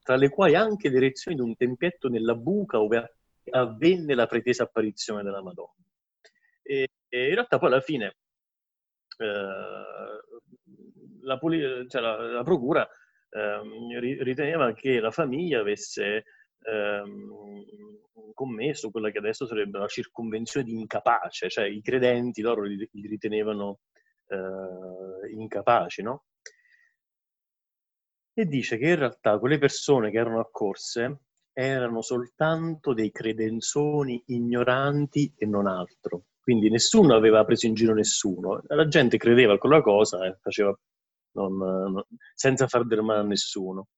tra 0.03 0.17
le 0.17 0.29
quali 0.29 0.55
anche 0.55 0.91
l'erezione 0.91 1.37
di 1.37 1.43
un 1.43 1.57
tempietto 1.57 2.09
nella 2.09 2.35
buca 2.35 2.77
dove 2.77 3.17
avvenne 3.51 4.15
la 4.15 4.27
pretesa 4.27 4.65
apparizione 4.65 5.23
della 5.23 5.43
Madonna. 5.43 5.73
E, 6.63 6.89
e 7.09 7.29
in 7.29 7.35
realtà 7.35 7.59
poi 7.59 7.69
alla 7.69 7.81
fine 7.81 8.17
eh, 9.17 9.27
la, 11.23 11.39
poli- 11.39 11.89
cioè 11.89 12.03
la, 12.03 12.17
la, 12.17 12.43
procura 12.43 12.87
eh, 13.35 14.23
riteneva 14.23 14.73
che 14.75 15.01
la 15.01 15.11
famiglia 15.11 15.61
avesse 15.61 16.25
ehm, 16.61 17.35
commesso 18.33 18.91
quella 18.91 19.11
che 19.11 19.19
adesso 19.19 19.47
sarebbe 19.47 19.79
la 19.79 19.87
circonvenzione 19.87 20.67
di 20.67 20.79
incapace, 20.79 21.49
cioè 21.49 21.67
i 21.67 21.83
credenti 21.83 22.43
loro 22.43 22.63
li, 22.63 22.89
li 22.93 23.07
ritenevano 23.09 23.81
eh, 24.29 25.31
incapaci, 25.33 26.03
no? 26.03 26.25
e 28.37 28.47
dice 28.47 28.77
che 28.79 28.89
in 28.89 28.97
realtà 28.97 29.39
quelle 29.39 29.59
persone 29.59 30.11
che 30.11 30.19
erano 30.19 30.41
accorse 30.41 31.21
erano 31.53 32.03
soltanto 32.03 32.93
dei 32.93 33.13
credenzoni 33.13 34.21
ignoranti 34.27 35.33
e 35.37 35.47
non 35.47 35.69
altro. 35.69 36.25
Quindi 36.41 36.69
nessuno 36.69 37.15
aveva 37.15 37.45
preso 37.45 37.67
in 37.67 37.75
giro 37.75 37.95
nessuno. 37.95 38.61
La 38.67 38.89
gente 38.89 39.19
credeva 39.19 39.55
a 39.55 39.59
quella 39.59 39.81
cosa 39.81 40.27
e 40.27 40.37
faceva 40.41 40.77
non, 41.35 41.57
non, 41.57 42.05
senza 42.35 42.67
far 42.67 42.85
del 42.87 43.03
male 43.03 43.21
a 43.21 43.25
nessuno. 43.25 43.89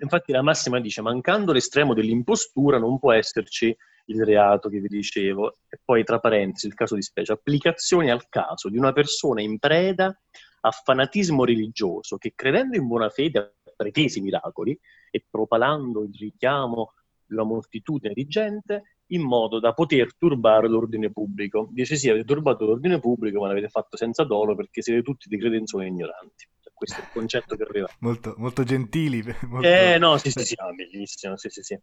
Infatti 0.00 0.30
la 0.32 0.42
massima 0.42 0.80
dice, 0.80 1.02
mancando 1.02 1.52
l'estremo 1.52 1.94
dell'impostura 1.94 2.78
non 2.78 2.98
può 2.98 3.12
esserci 3.12 3.76
il 4.06 4.24
reato 4.24 4.68
che 4.68 4.78
vi 4.78 4.88
dicevo. 4.88 5.56
E 5.68 5.80
poi 5.84 6.04
tra 6.04 6.20
parentesi 6.20 6.66
il 6.66 6.74
caso 6.74 6.94
di 6.94 7.02
specie, 7.02 7.32
applicazioni 7.32 8.10
al 8.10 8.28
caso 8.28 8.68
di 8.68 8.78
una 8.78 8.92
persona 8.92 9.42
in 9.42 9.58
preda 9.58 10.16
a 10.62 10.70
fanatismo 10.70 11.44
religioso 11.44 12.18
che 12.18 12.32
credendo 12.34 12.76
in 12.76 12.86
buona 12.86 13.08
fede 13.08 13.38
a 13.38 13.52
pretesi 13.74 14.20
miracoli 14.20 14.78
e 15.10 15.24
propalando 15.28 16.04
il 16.04 16.14
richiamo 16.14 16.92
una 17.28 17.44
moltitudine 17.44 18.12
di 18.12 18.26
gente 18.26 18.96
in 19.10 19.22
modo 19.22 19.60
da 19.60 19.72
poter 19.72 20.16
turbare 20.16 20.68
l'ordine 20.68 21.10
pubblico. 21.10 21.68
Dice 21.70 21.96
sì, 21.96 22.08
avete 22.08 22.24
turbato 22.24 22.64
l'ordine 22.64 22.98
pubblico 23.00 23.40
ma 23.40 23.48
l'avete 23.48 23.68
fatto 23.68 23.96
senza 23.96 24.24
dolo 24.24 24.54
perché 24.54 24.82
siete 24.82 25.02
tutti 25.02 25.28
dei 25.28 25.38
credenzoni 25.38 25.88
ignoranti. 25.88 26.48
Cioè, 26.60 26.72
questo 26.72 27.00
è 27.00 27.04
il 27.04 27.10
concetto 27.12 27.56
che 27.56 27.62
arriva. 27.62 27.88
molto, 28.00 28.34
molto 28.38 28.64
gentili. 28.64 29.22
Molto... 29.48 29.66
Eh 29.66 29.98
no, 29.98 30.16
sì 30.18 30.30
sì 30.30 30.44
sì, 30.44 30.54
no, 30.58 30.72
bellissimo, 30.74 31.36
sì 31.36 31.48
sì 31.48 31.62
sì. 31.62 31.78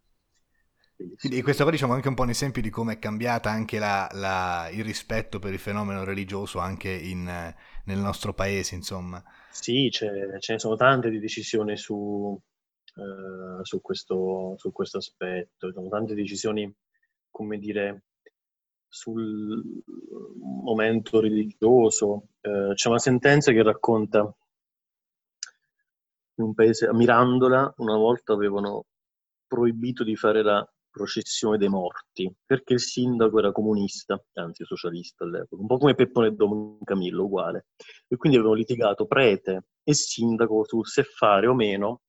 Quindi 1.20 1.42
questo 1.42 1.62
qua 1.62 1.70
diciamo 1.70 1.92
anche 1.92 2.08
un 2.08 2.14
po' 2.14 2.22
un 2.22 2.30
esempio 2.30 2.60
di 2.60 2.70
come 2.70 2.94
è 2.94 2.98
cambiata 2.98 3.50
anche 3.50 3.78
la, 3.78 4.08
la, 4.14 4.68
il 4.72 4.82
rispetto 4.82 5.38
per 5.38 5.52
il 5.52 5.60
fenomeno 5.60 6.02
religioso 6.02 6.58
anche 6.58 6.90
in, 6.90 7.22
nel 7.24 7.98
nostro 7.98 8.34
paese, 8.34 8.74
insomma. 8.74 9.22
Sì, 9.48 9.88
ce 9.92 10.08
ne 10.08 10.58
sono 10.58 10.74
tante 10.74 11.08
di 11.08 11.20
decisioni 11.20 11.76
su, 11.76 12.36
eh, 12.98 13.64
su, 13.64 13.80
questo, 13.80 14.54
su 14.56 14.72
questo 14.72 14.98
aspetto, 14.98 15.68
ci 15.68 15.72
sono 15.72 15.88
tante 15.88 16.14
decisioni, 16.14 16.72
come 17.30 17.58
dire, 17.58 18.04
sul 18.88 19.82
momento 20.40 21.20
religioso. 21.20 22.28
Eh, 22.40 22.72
c'è 22.74 22.88
una 22.88 22.98
sentenza 22.98 23.52
che 23.52 23.62
racconta 23.62 24.20
in 26.36 26.44
un 26.44 26.54
paese, 26.54 26.86
a 26.86 26.94
Mirandola, 26.94 27.74
una 27.78 27.96
volta 27.96 28.32
avevano 28.32 28.86
proibito 29.46 30.04
di 30.04 30.16
fare 30.16 30.42
la 30.42 30.66
processione 30.90 31.58
dei 31.58 31.68
morti, 31.68 32.32
perché 32.44 32.74
il 32.74 32.80
sindaco 32.80 33.38
era 33.38 33.52
comunista, 33.52 34.22
anzi 34.34 34.64
socialista 34.64 35.24
all'epoca, 35.24 35.60
un 35.60 35.66
po' 35.66 35.78
come 35.78 35.94
Peppone 35.94 36.34
Don 36.34 36.78
Camillo, 36.82 37.24
uguale. 37.24 37.66
E 38.08 38.16
quindi 38.16 38.38
avevano 38.38 38.58
litigato 38.58 39.06
prete 39.06 39.66
e 39.82 39.94
sindaco 39.94 40.64
su 40.64 40.82
se 40.84 41.04
fare 41.04 41.46
o 41.46 41.54
meno 41.54 42.02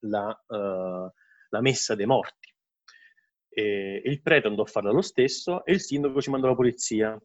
la, 0.00 0.28
uh, 0.28 1.10
la 1.48 1.60
messa 1.60 1.94
dei 1.94 2.06
morti. 2.06 2.51
E 3.54 4.02
il 4.04 4.22
prete 4.22 4.48
andò 4.48 4.62
a 4.62 4.66
farla 4.66 4.92
lo 4.92 5.02
stesso 5.02 5.64
e 5.64 5.72
il 5.72 5.80
sindaco 5.80 6.20
ci 6.20 6.30
mandò 6.30 6.48
la 6.48 6.54
polizia. 6.54 7.20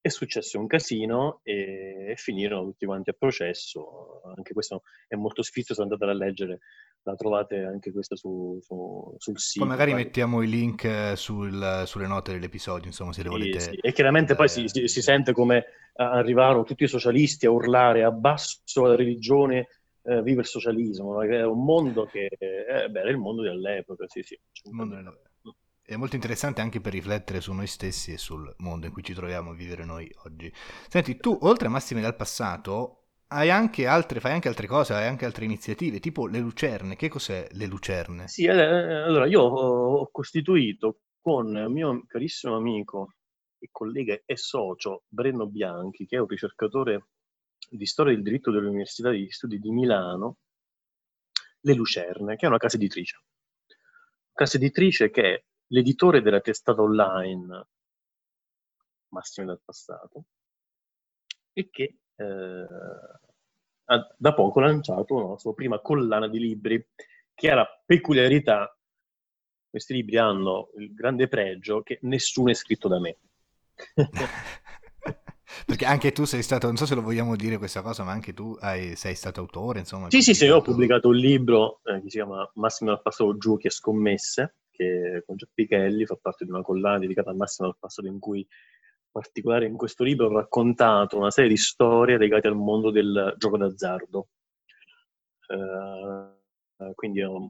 È 0.00 0.08
successo 0.08 0.58
un 0.58 0.66
casino 0.66 1.40
e, 1.44 2.14
finirono 2.16 2.64
tutti 2.64 2.86
quanti 2.86 3.10
a 3.10 3.14
processo. 3.16 4.20
Anche 4.36 4.52
questo 4.52 4.82
è 5.06 5.14
molto 5.14 5.42
scritto, 5.42 5.74
se 5.74 5.82
andate 5.82 6.04
a 6.04 6.12
leggere 6.12 6.58
la 7.04 7.14
trovate 7.14 7.64
anche 7.64 7.92
questa 7.92 8.16
su, 8.16 8.58
su, 8.60 9.14
sul 9.18 9.38
sito. 9.38 9.64
Poi 9.64 9.74
magari 9.74 9.94
mettiamo 9.94 10.42
i 10.42 10.48
link 10.48 10.84
eh, 10.84 11.16
sul, 11.16 11.82
sulle 11.86 12.06
note 12.06 12.32
dell'episodio, 12.32 12.86
insomma, 12.86 13.12
se 13.12 13.22
le 13.22 13.28
volete. 13.28 13.60
Sì, 13.60 13.78
E 13.80 13.92
chiaramente 13.92 14.32
eh, 14.32 14.36
poi 14.36 14.48
si, 14.48 14.68
si, 14.68 14.86
si, 14.88 15.02
sente 15.02 15.32
come 15.32 15.64
arrivarono 15.94 16.64
tutti 16.64 16.84
i 16.84 16.88
socialisti 16.88 17.46
a 17.46 17.50
urlare 17.50 18.04
abbasso 18.04 18.84
la 18.84 18.94
religione, 18.94 19.68
eh, 20.04 20.22
viva 20.22 20.40
il 20.40 20.46
socialismo, 20.46 21.20
è 21.22 21.44
un 21.44 21.64
mondo 21.64 22.06
che 22.06 22.28
eh, 22.38 22.88
beh, 22.88 23.00
era 23.00 23.10
il 23.10 23.18
mondo 23.18 23.42
dell'epoca, 23.42 24.06
sì, 24.08 24.22
sì. 24.22 24.38
È 25.84 25.96
molto 25.96 26.14
interessante 26.14 26.60
anche 26.60 26.80
per 26.80 26.92
riflettere 26.92 27.40
su 27.40 27.52
noi 27.52 27.66
stessi 27.66 28.12
e 28.12 28.16
sul 28.16 28.54
mondo 28.58 28.86
in 28.86 28.92
cui 28.92 29.02
ci 29.02 29.14
troviamo 29.14 29.50
a 29.50 29.54
vivere 29.54 29.84
noi 29.84 30.08
oggi. 30.24 30.50
Senti, 30.88 31.16
tu, 31.16 31.36
oltre 31.42 31.66
a 31.66 31.70
Massimi 31.70 32.00
dal 32.00 32.14
passato, 32.14 33.08
hai 33.28 33.50
anche 33.50 33.86
altre, 33.86 34.20
fai 34.20 34.32
anche 34.32 34.46
altre 34.46 34.68
cose, 34.68 34.94
hai 34.94 35.08
anche 35.08 35.24
altre 35.24 35.44
iniziative, 35.44 35.98
tipo 35.98 36.28
le 36.28 36.38
lucerne. 36.38 36.94
Che 36.94 37.08
cos'è 37.08 37.48
le 37.50 37.66
lucerne? 37.66 38.28
Sì, 38.28 38.44
eh, 38.44 38.52
allora 38.52 39.26
io 39.26 39.40
ho 39.42 40.08
costituito 40.12 41.00
con 41.20 41.56
il 41.56 41.68
mio 41.68 42.04
carissimo 42.06 42.54
amico 42.56 43.14
e 43.58 43.68
collega 43.70 44.20
e 44.24 44.36
socio 44.36 45.02
Brenno 45.08 45.48
Bianchi, 45.48 46.06
che 46.06 46.16
è 46.16 46.20
un 46.20 46.28
ricercatore 46.28 47.08
di 47.68 47.86
storia 47.86 48.14
del 48.14 48.22
diritto 48.22 48.52
dell'Università 48.52 49.10
degli 49.10 49.30
Studi 49.30 49.58
di 49.58 49.70
Milano, 49.70 50.36
Le 51.60 51.74
Lucerne, 51.74 52.36
che 52.36 52.46
è 52.46 52.48
una 52.48 52.58
casa 52.58 52.76
editrice. 52.76 53.20
Casa 54.32 54.56
editrice 54.56 55.10
che 55.10 55.46
l'editore 55.72 56.22
della 56.22 56.40
testata 56.40 56.82
online 56.82 57.66
Massimi 59.08 59.46
del 59.46 59.60
passato 59.62 60.24
e 61.52 61.68
che 61.70 61.98
eh, 62.14 62.66
ha 63.84 64.14
da 64.16 64.32
poco 64.32 64.60
lanciato 64.60 65.28
la 65.28 65.36
sua 65.36 65.52
prima 65.52 65.80
collana 65.80 66.28
di 66.28 66.38
libri 66.38 66.88
che 67.34 67.50
ha 67.50 67.54
la 67.54 67.82
peculiarità, 67.84 68.74
questi 69.68 69.92
libri 69.92 70.16
hanno 70.16 70.70
il 70.78 70.94
grande 70.94 71.28
pregio 71.28 71.82
che 71.82 71.98
nessuno 72.02 72.50
è 72.50 72.54
scritto 72.54 72.88
da 72.88 73.00
me. 73.00 73.18
Perché 75.66 75.84
anche 75.84 76.12
tu 76.12 76.24
sei 76.24 76.42
stato, 76.42 76.66
non 76.66 76.76
so 76.76 76.86
se 76.86 76.94
lo 76.94 77.02
vogliamo 77.02 77.36
dire 77.36 77.58
questa 77.58 77.82
cosa, 77.82 78.02
ma 78.02 78.12
anche 78.12 78.32
tu 78.32 78.56
hai, 78.60 78.96
sei 78.96 79.14
stato 79.14 79.40
autore, 79.40 79.80
insomma. 79.80 80.08
Sì, 80.10 80.22
sì, 80.22 80.32
sì, 80.32 80.46
io 80.46 80.56
ho 80.56 80.62
pubblicato 80.62 81.08
un 81.08 81.16
libro 81.16 81.80
eh, 81.84 82.00
che 82.00 82.08
si 82.08 82.16
chiama 82.16 82.50
Massimo 82.54 82.90
del 82.90 83.02
passato 83.02 83.36
giochi 83.36 83.66
e 83.66 83.70
scommesse, 83.70 84.54
che 84.82 85.22
con 85.24 85.36
Kelly 85.36 86.04
fa 86.04 86.16
parte 86.20 86.44
di 86.44 86.50
una 86.50 86.62
collana 86.62 86.98
dedicata 86.98 87.30
al 87.30 87.36
Massimo 87.36 87.68
del 87.68 87.76
passato 87.78 88.08
in 88.08 88.18
cui 88.18 88.40
in 88.40 88.46
particolare 89.10 89.66
in 89.66 89.76
questo 89.76 90.04
libro 90.04 90.26
ho 90.26 90.32
raccontato 90.32 91.16
una 91.16 91.30
serie 91.30 91.50
di 91.50 91.56
storie 91.56 92.18
legate 92.18 92.48
al 92.48 92.56
mondo 92.56 92.90
del 92.90 93.34
gioco 93.38 93.56
d'azzardo. 93.56 94.28
Uh, 95.48 96.94
quindi 96.94 97.20
um, 97.20 97.46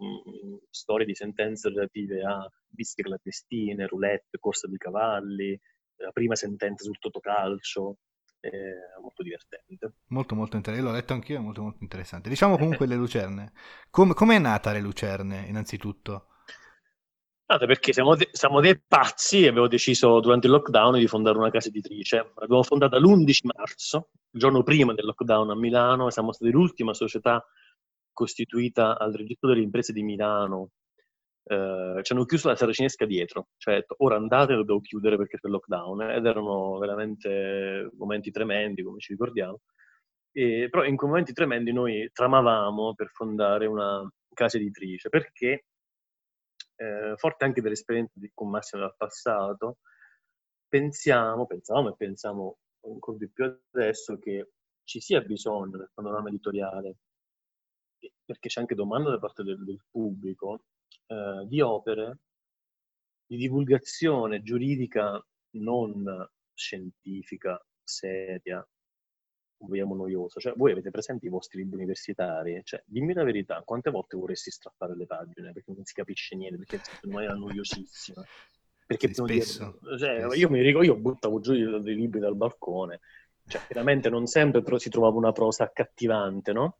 storie 0.68 1.06
di 1.06 1.14
sentenze 1.14 1.68
relative 1.68 2.22
a 2.22 2.50
visite 2.68 3.02
clandestine, 3.02 3.86
roulette, 3.86 4.38
corsa 4.38 4.66
di 4.66 4.76
cavalli, 4.76 5.58
la 5.96 6.10
prima 6.10 6.34
sentenza 6.34 6.84
sul 6.84 6.98
totocalcio, 6.98 7.98
è 8.40 8.50
molto 9.00 9.22
divertente. 9.22 9.94
Molto 10.08 10.34
molto 10.34 10.56
interessante, 10.56 10.90
l'ho 10.90 10.96
letto 10.96 11.12
anch'io, 11.12 11.36
è 11.36 11.40
molto 11.40 11.62
molto 11.62 11.78
interessante. 11.82 12.28
Diciamo 12.28 12.58
comunque 12.58 12.86
le 12.86 12.96
lucerne. 12.96 13.52
Com- 13.88 14.14
com'è 14.14 14.38
nata 14.38 14.72
le 14.72 14.80
lucerne, 14.80 15.46
innanzitutto? 15.46 16.26
Nata 17.52 17.66
perché 17.66 17.92
siamo, 17.92 18.16
de- 18.16 18.30
siamo, 18.32 18.60
dei 18.60 18.80
pazzi 18.80 19.44
e 19.44 19.48
avevo 19.48 19.68
deciso 19.68 20.20
durante 20.20 20.46
il 20.46 20.54
lockdown 20.54 20.98
di 20.98 21.06
fondare 21.06 21.36
una 21.36 21.50
casa 21.50 21.68
editrice. 21.68 22.32
L'abbiamo 22.36 22.62
fondata 22.62 22.98
l'11 22.98 23.40
marzo, 23.54 24.08
il 24.30 24.40
giorno 24.40 24.62
prima 24.62 24.94
del 24.94 25.04
lockdown 25.04 25.50
a 25.50 25.54
Milano, 25.54 26.08
e 26.08 26.12
siamo 26.12 26.32
stati 26.32 26.50
l'ultima 26.50 26.94
società 26.94 27.44
costituita 28.10 28.98
al 28.98 29.12
registro 29.12 29.50
delle 29.50 29.60
imprese 29.60 29.92
di 29.92 30.02
Milano 30.02 30.70
eh, 31.44 32.00
ci 32.02 32.12
hanno 32.12 32.24
chiuso 32.24 32.48
la 32.48 32.56
saracinesca 32.56 33.04
dietro, 33.04 33.48
cioè 33.58 33.84
ora 33.98 34.16
andate 34.16 34.54
devo 34.54 34.80
chiudere 34.80 35.16
perché 35.16 35.38
c'è 35.38 35.46
il 35.48 35.52
lockdown 35.52 36.02
ed 36.02 36.24
erano 36.24 36.78
veramente 36.78 37.90
momenti 37.98 38.30
tremendi 38.30 38.82
come 38.82 38.98
ci 38.98 39.12
ricordiamo. 39.12 39.60
E, 40.32 40.68
però 40.70 40.84
in 40.84 40.96
quei 40.96 41.10
momenti 41.10 41.34
tremendi 41.34 41.72
noi 41.72 42.08
tramavamo 42.12 42.94
per 42.94 43.08
fondare 43.08 43.66
una 43.66 44.08
casa 44.32 44.56
editrice 44.56 45.10
perché 45.10 45.66
eh, 46.76 47.14
forte 47.16 47.44
anche 47.44 47.60
dell'esperienza 47.60 48.12
di, 48.14 48.30
con 48.34 48.50
Massimo 48.50 48.82
del 48.82 48.94
passato 48.96 49.78
pensiamo, 50.68 51.46
pensavamo 51.46 51.90
e 51.90 51.96
pensiamo 51.96 52.58
ancora 52.80 53.18
di 53.18 53.28
più 53.28 53.44
adesso 53.72 54.18
che 54.18 54.52
ci 54.84 55.00
sia 55.00 55.20
bisogno 55.20 55.76
del 55.76 55.90
panorama 55.92 56.28
editoriale. 56.28 56.96
Perché 58.24 58.48
c'è 58.48 58.60
anche 58.60 58.74
domanda 58.74 59.10
da 59.10 59.18
parte 59.18 59.42
del, 59.42 59.62
del 59.64 59.84
pubblico 59.90 60.64
eh, 61.06 61.44
di 61.46 61.60
opere 61.60 62.18
di 63.26 63.36
divulgazione 63.36 64.42
giuridica 64.42 65.24
non 65.56 66.04
scientifica, 66.54 67.62
seria, 67.82 68.66
vogliamo 69.66 69.94
noiosa. 69.94 70.40
Cioè, 70.40 70.54
voi 70.56 70.72
avete 70.72 70.90
presenti 70.90 71.26
i 71.26 71.28
vostri 71.28 71.58
libri 71.58 71.76
universitari? 71.76 72.60
Cioè, 72.64 72.82
dimmi 72.86 73.12
la 73.12 73.24
verità, 73.24 73.62
quante 73.64 73.90
volte 73.90 74.16
vorresti 74.16 74.50
strappare 74.50 74.96
le 74.96 75.06
pagine 75.06 75.52
perché 75.52 75.72
non 75.74 75.84
si 75.84 75.94
capisce 75.94 76.36
niente, 76.36 76.58
perché 76.58 76.76
è 76.76 76.80
in 77.02 77.12
maniera 77.12 77.34
noiosissima? 77.34 78.24
Perché 78.86 79.08
sì, 79.08 79.14
spesso, 79.14 79.78
dire, 79.80 79.98
cioè, 79.98 80.20
spesso. 80.20 80.34
io 80.34 80.50
mi 80.50 80.60
ricordo, 80.60 80.86
io 80.86 80.96
buttavo 80.96 81.40
giù 81.40 81.78
dei 81.80 81.94
libri 81.94 82.20
dal 82.20 82.36
balcone, 82.36 83.00
cioè, 83.46 83.62
veramente 83.68 84.10
non 84.10 84.26
sempre 84.26 84.62
però 84.62 84.78
si 84.78 84.90
trovava 84.90 85.16
una 85.16 85.32
prosa 85.32 85.64
accattivante, 85.64 86.52
no? 86.52 86.76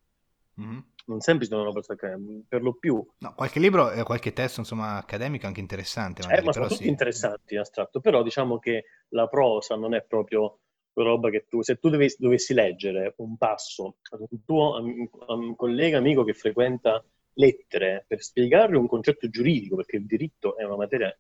Mm-hmm 0.61 0.79
non 1.07 1.21
sempre 1.21 1.45
si 1.45 1.51
trovano 1.51 1.73
persone 1.73 2.45
per 2.47 2.63
lo 2.63 2.75
più. 2.75 3.05
No, 3.19 3.35
qualche 3.35 3.59
libro 3.59 3.91
e 3.91 4.03
qualche 4.03 4.33
testo 4.33 4.61
insomma, 4.61 4.97
accademico 4.97 5.47
anche 5.47 5.61
interessante. 5.61 6.23
Magari, 6.23 6.43
eh, 6.43 6.45
ma 6.45 6.53
sono 6.53 6.67
tutti 6.69 6.83
sì. 6.85 6.89
interessanti 6.89 7.55
in 7.55 7.61
astratto, 7.61 8.01
però 8.01 8.23
diciamo 8.23 8.59
che 8.59 8.85
la 9.09 9.27
prosa 9.27 9.77
non 9.77 9.95
è 9.95 10.03
proprio 10.03 10.59
roba 10.95 11.31
che 11.31 11.47
tu, 11.49 11.63
se 11.63 11.77
tu 11.77 11.89
dovessi, 11.89 12.17
dovessi 12.19 12.55
leggere 12.55 13.15
un 13.19 13.37
passo 13.37 13.97
ad 14.11 14.21
un 14.29 14.45
tuo 14.45 14.79
um, 15.27 15.55
collega 15.57 15.99
amico 15.99 16.25
che 16.25 16.35
frequenta 16.35 17.05
lettere 17.35 18.05
per 18.07 18.23
spiegargli 18.23 18.75
un 18.75 18.87
concetto 18.87 19.29
giuridico, 19.29 19.77
perché 19.77 19.97
il 19.97 20.07
diritto 20.07 20.57
è 20.57 20.65
una 20.65 20.77
materia 20.77 21.17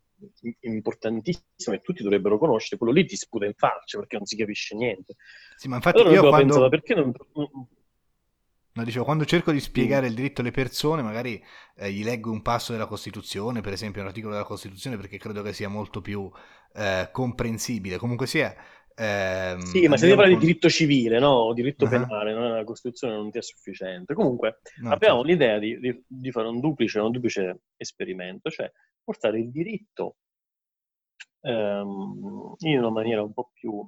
importantissima 0.60 1.74
e 1.74 1.80
tutti 1.80 2.02
dovrebbero 2.02 2.38
conoscere, 2.38 2.76
quello 2.76 2.92
lì 2.92 3.04
ti 3.06 3.16
sputa 3.16 3.46
in 3.46 3.54
faccia 3.54 3.98
perché 3.98 4.16
non 4.16 4.26
si 4.26 4.36
capisce 4.36 4.76
niente. 4.76 5.16
Sì, 5.56 5.68
ma 5.68 5.76
infatti 5.76 6.00
allora 6.00 6.14
io 6.14 6.28
quando... 6.28 6.38
pensavo, 6.38 6.68
perché 6.68 6.94
non 6.94 7.12
No, 8.74 8.84
dicevo, 8.84 9.04
quando 9.04 9.26
cerco 9.26 9.52
di 9.52 9.60
spiegare 9.60 10.06
il 10.06 10.14
diritto 10.14 10.40
alle 10.40 10.50
persone, 10.50 11.02
magari 11.02 11.42
eh, 11.76 11.92
gli 11.92 12.02
leggo 12.02 12.30
un 12.30 12.40
passo 12.40 12.72
della 12.72 12.86
Costituzione, 12.86 13.60
per 13.60 13.74
esempio 13.74 14.00
un 14.00 14.06
articolo 14.06 14.32
della 14.32 14.46
Costituzione, 14.46 14.96
perché 14.96 15.18
credo 15.18 15.42
che 15.42 15.52
sia 15.52 15.68
molto 15.68 16.00
più 16.00 16.30
eh, 16.74 17.08
comprensibile. 17.12 17.98
Comunque 17.98 18.26
sia... 18.26 18.54
Ehm, 18.94 19.60
sì, 19.60 19.86
ma 19.88 19.96
se 19.96 20.06
devi 20.06 20.16
parlare 20.16 20.30
con... 20.32 20.40
di 20.40 20.46
diritto 20.46 20.68
civile, 20.68 21.18
no? 21.18 21.30
O 21.30 21.54
diritto 21.54 21.84
uh-huh. 21.84 21.90
penale, 21.90 22.32
no? 22.32 22.48
la 22.48 22.64
Costituzione 22.64 23.14
non 23.14 23.30
ti 23.30 23.38
è 23.38 23.42
sufficiente. 23.42 24.14
Comunque, 24.14 24.60
no, 24.80 24.92
abbiamo 24.92 25.24
certo. 25.24 25.30
l'idea 25.30 25.58
di, 25.58 25.78
di, 25.78 26.04
di, 26.06 26.30
fare 26.30 26.48
un 26.48 26.60
duplice, 26.60 27.00
un 27.00 27.10
duplice 27.10 27.62
esperimento, 27.76 28.50
cioè 28.50 28.70
portare 29.02 29.38
il 29.38 29.50
diritto 29.50 30.16
ehm, 31.40 32.54
in 32.58 32.78
una 32.78 32.90
maniera 32.90 33.22
un 33.22 33.32
po' 33.32 33.50
più 33.52 33.86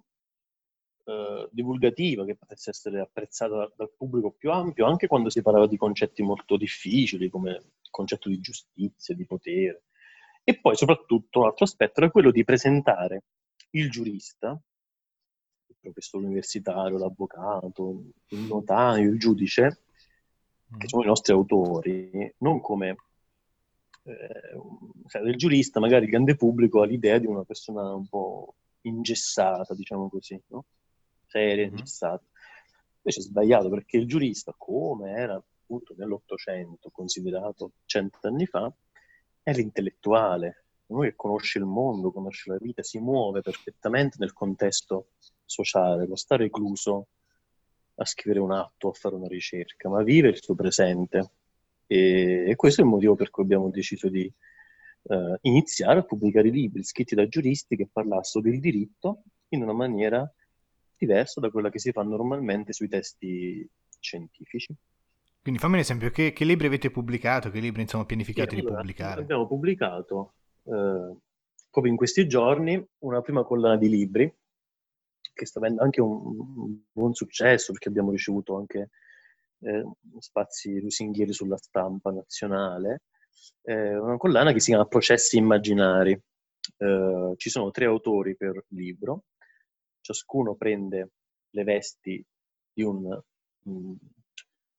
eh, 1.07 1.49
divulgativa 1.51 2.25
che 2.25 2.37
potesse 2.37 2.71
essere 2.71 3.01
apprezzata 3.01 3.71
dal 3.77 3.93
pubblico 3.97 4.33
più 4.33 4.51
ampio, 4.51 4.87
anche 4.87 5.07
quando 5.07 5.29
si 5.29 5.43
parlava 5.43 5.67
di 5.67 5.77
concetti 5.77 6.23
molto 6.23 6.57
difficili 6.57 7.29
come 7.29 7.51
il 7.51 7.91
concetto 7.91 8.29
di 8.29 8.41
giustizia, 8.41 9.15
di 9.15 9.27
potere. 9.27 9.85
E 10.43 10.59
poi 10.61 10.77
soprattutto 10.77 11.41
un 11.41 11.47
altro 11.47 11.65
aspetto 11.65 12.01
era 12.01 12.11
quello 12.11 12.31
di 12.31 12.45
presentare 12.45 13.25
il 13.71 13.91
giurista, 13.91 14.59
professore 15.85 16.25
universitario, 16.25 16.99
l'avvocato, 16.99 18.03
il 18.29 18.41
notaio, 18.41 19.11
il 19.11 19.19
giudice, 19.19 19.83
che 20.77 20.89
sono 20.89 21.03
i 21.03 21.07
nostri 21.07 21.33
autori, 21.33 22.35
non 22.39 22.61
come 22.61 22.97
eh, 24.05 24.61
cioè, 25.07 25.23
del 25.23 25.37
giurista, 25.37 25.81
magari 25.81 26.05
il 26.05 26.11
grande 26.11 26.37
pubblico 26.37 26.83
ha 26.83 26.87
l'idea 26.87 27.19
di 27.19 27.27
una 27.27 27.45
persona 27.45 27.95
un 27.95 28.07
po' 28.07 28.55
ingessata, 28.83 29.75
diciamo 29.75 30.09
così, 30.09 30.41
no? 30.49 30.65
serie, 31.27 31.65
mm-hmm. 31.65 31.77
ingessate. 31.77 32.25
Invece 32.99 33.21
è 33.21 33.23
sbagliato 33.23 33.69
perché 33.69 33.97
il 33.97 34.07
giurista, 34.07 34.55
come 34.57 35.13
era 35.13 35.35
appunto 35.35 35.95
nell'Ottocento, 35.97 36.91
considerato 36.91 37.73
cent'anni 37.85 38.47
fa, 38.47 38.73
è 39.43 39.53
l'intellettuale, 39.53 40.65
uno 40.87 41.03
che 41.03 41.15
conosce 41.15 41.59
il 41.59 41.65
mondo, 41.65 42.13
conosce 42.13 42.51
la 42.51 42.59
vita, 42.61 42.83
si 42.83 42.99
muove 42.99 43.41
perfettamente 43.41 44.17
nel 44.21 44.33
contesto 44.33 45.09
sociale, 45.55 46.07
può 46.07 46.17
stare 46.17 46.45
recluso 46.45 47.07
a 47.97 48.05
scrivere 48.05 48.41
un 48.41 48.53
atto, 48.53 48.89
a 48.89 48.93
fare 48.93 49.15
una 49.15 49.29
ricerca, 49.29 49.89
ma 49.89 50.03
vive 50.03 50.29
il 50.29 50.43
suo 50.43 50.55
presente. 50.55 51.31
E, 51.87 52.45
e 52.49 52.57
questo 52.57 52.81
è 52.81 52.85
il 52.85 52.91
motivo 52.91 53.15
per 53.15 53.31
cui 53.31 53.45
abbiamo 53.45 53.71
deciso 53.71 54.09
di 54.09 54.31
uh, 55.03 55.37
iniziare 55.43 56.01
a 56.01 56.05
pubblicare 56.05 56.49
libri 56.49 56.83
scritti 56.83 57.15
da 57.15 57.29
giuristi 57.29 57.77
che 57.77 57.89
parlassero 57.91 58.43
del 58.43 58.59
diritto 58.59 59.23
in 59.49 59.63
una 59.63 59.73
maniera 59.73 60.31
diverso 60.97 61.41
da 61.41 61.51
quella 61.51 61.71
che 61.71 61.79
si 61.79 61.93
fa 61.93 62.03
normalmente 62.03 62.73
sui 62.73 62.89
testi 62.89 63.69
scientifici. 64.01 64.75
Quindi 65.43 65.61
fammi 65.61 65.75
un 65.75 65.81
esempio, 65.81 66.11
che, 66.11 66.33
che 66.33 66.45
libri 66.45 66.67
avete 66.67 66.91
pubblicato, 66.91 67.51
che 67.51 67.61
libri 67.61 67.83
insomma 67.83 68.07
pianificate 68.07 68.55
allora, 68.55 68.71
di 68.71 68.77
pubblicare? 68.77 69.21
Abbiamo 69.21 69.47
pubblicato 69.47 70.33
eh, 70.65 71.17
proprio 71.71 71.93
in 71.93 71.97
questi 71.97 72.27
giorni 72.27 72.83
una 73.01 73.21
prima 73.21 73.45
collana 73.45 73.77
di 73.77 73.89
libri 73.91 74.35
che 75.35 75.47
sta 75.47 75.59
avendo 75.59 75.83
anche 75.83 76.01
un, 76.01 76.83
buon 76.91 77.13
successo 77.13 77.73
perché 77.73 77.89
abbiamo 77.89 78.11
ricevuto 78.11 78.57
anche 78.57 78.91
eh, 79.61 79.85
spazi 80.19 80.81
lusinghieri 80.81 81.33
sulla 81.33 81.59
stampa 81.59 82.11
nazionale, 82.11 83.03
eh, 83.63 83.97
una 83.97 84.17
collana 84.17 84.53
che 84.53 84.61
si 84.61 84.71
chiama 84.71 84.87
Processi 84.87 85.37
immaginari. 85.37 86.13
Eh, 86.77 87.35
ci 87.37 87.51
sono 87.51 87.71
tre 87.71 87.85
autori 87.85 88.37
per 88.37 88.65
libro, 88.69 89.25
ciascuno 90.01 90.55
prende 90.55 91.11
le 91.51 91.65
vesti 91.65 92.25
di 92.73 92.83
un 92.83 93.21
um, 93.65 93.97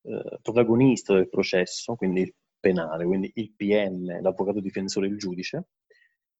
uh, 0.01 0.39
protagonista 0.41 1.13
del 1.13 1.29
processo, 1.29 1.95
quindi 1.95 2.21
il 2.21 2.33
penale, 2.59 3.05
quindi 3.05 3.31
il 3.35 3.53
PM, 3.53 4.21
l'avvocato 4.21 4.59
difensore 4.59 5.07
e 5.07 5.09
il 5.09 5.17
giudice, 5.17 5.67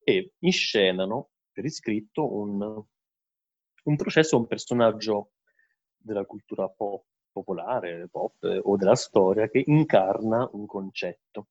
e 0.04 0.34
inscenano 0.40 1.30
per 1.52 1.66
iscritto 1.66 2.36
un, 2.36 2.84
un 3.86 3.96
processo 3.96 4.38
un 4.38 4.48
personaggio 4.48 5.32
della 5.98 6.26
cultura 6.26 6.68
pop, 6.68 7.04
popolare, 7.32 8.08
pop 8.10 8.44
eh, 8.44 8.60
o 8.64 8.78
della 8.78 8.96
storia 8.96 9.50
che 9.50 9.64
incarna 9.66 10.48
un 10.54 10.66
concetto. 10.66 11.48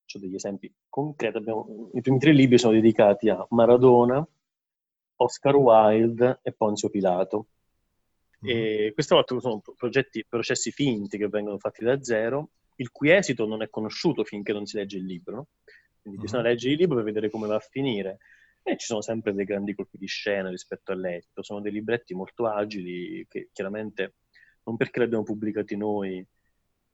faccio 0.00 0.18
degli 0.18 0.34
esempi 0.34 0.72
concreti. 0.88 1.36
Abbiamo, 1.36 1.90
I 1.94 2.00
primi 2.00 2.18
tre 2.18 2.32
libri 2.32 2.58
sono 2.58 2.72
dedicati 2.74 3.28
a 3.28 3.46
Maradona, 3.50 4.26
Oscar 5.16 5.56
Wilde 5.56 6.40
e 6.42 6.52
Ponzio 6.52 6.90
Pilato. 6.90 7.46
E 8.46 8.90
questa 8.92 9.14
volta 9.14 9.38
sono 9.40 9.62
progetti, 9.74 10.26
processi 10.28 10.70
finti 10.70 11.16
che 11.16 11.28
vengono 11.28 11.58
fatti 11.58 11.82
da 11.82 12.02
zero, 12.02 12.50
il 12.76 12.90
cui 12.90 13.10
esito 13.10 13.46
non 13.46 13.62
è 13.62 13.70
conosciuto 13.70 14.22
finché 14.22 14.52
non 14.52 14.66
si 14.66 14.76
legge 14.76 14.98
il 14.98 15.06
libro. 15.06 15.34
No? 15.34 15.46
Quindi 16.02 16.20
bisogna 16.20 16.42
mm-hmm. 16.42 16.50
leggere 16.52 16.72
il 16.74 16.78
libro 16.78 16.96
per 16.96 17.04
vedere 17.04 17.30
come 17.30 17.46
va 17.46 17.54
a 17.54 17.60
finire. 17.60 18.18
E 18.66 18.78
ci 18.78 18.86
sono 18.86 19.02
sempre 19.02 19.34
dei 19.34 19.44
grandi 19.44 19.74
colpi 19.74 19.98
di 19.98 20.06
scena 20.06 20.48
rispetto 20.48 20.90
all'esito. 20.90 21.42
Sono 21.42 21.60
dei 21.60 21.70
libretti 21.70 22.14
molto 22.14 22.46
agili 22.46 23.26
che 23.28 23.50
chiaramente 23.52 24.14
non 24.64 24.76
perché 24.76 25.00
li 25.00 25.04
abbiamo 25.04 25.22
pubblicati 25.22 25.76
noi, 25.76 26.26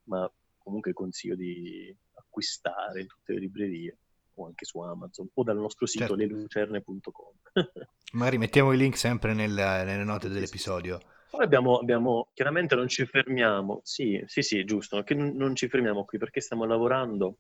ma 0.04 0.30
comunque 0.58 0.92
consiglio 0.92 1.36
di 1.36 1.96
acquistare 2.14 3.02
in 3.02 3.06
tutte 3.06 3.32
le 3.34 3.38
librerie 3.38 3.96
o 4.34 4.46
anche 4.46 4.64
su 4.64 4.80
Amazon 4.80 5.28
o 5.32 5.42
dal 5.44 5.56
nostro 5.56 5.86
sito 5.86 6.06
certo. 6.06 6.20
lelucerne.com. 6.20 7.34
Magari 8.14 8.38
mettiamo 8.38 8.72
i 8.72 8.76
link 8.76 8.96
sempre 8.96 9.32
nel, 9.32 9.52
nelle 9.52 10.04
note 10.04 10.28
dell'episodio. 10.28 11.00
Poi 11.30 11.44
abbiamo, 11.44 11.78
abbiamo, 11.78 12.30
chiaramente 12.34 12.74
non 12.74 12.88
ci 12.88 13.06
fermiamo, 13.06 13.80
sì, 13.84 14.20
sì, 14.26 14.42
sì, 14.42 14.64
giusto, 14.64 15.04
che 15.04 15.14
non 15.14 15.54
ci 15.54 15.68
fermiamo 15.68 16.04
qui 16.04 16.18
perché 16.18 16.40
stiamo 16.40 16.64
lavorando 16.64 17.38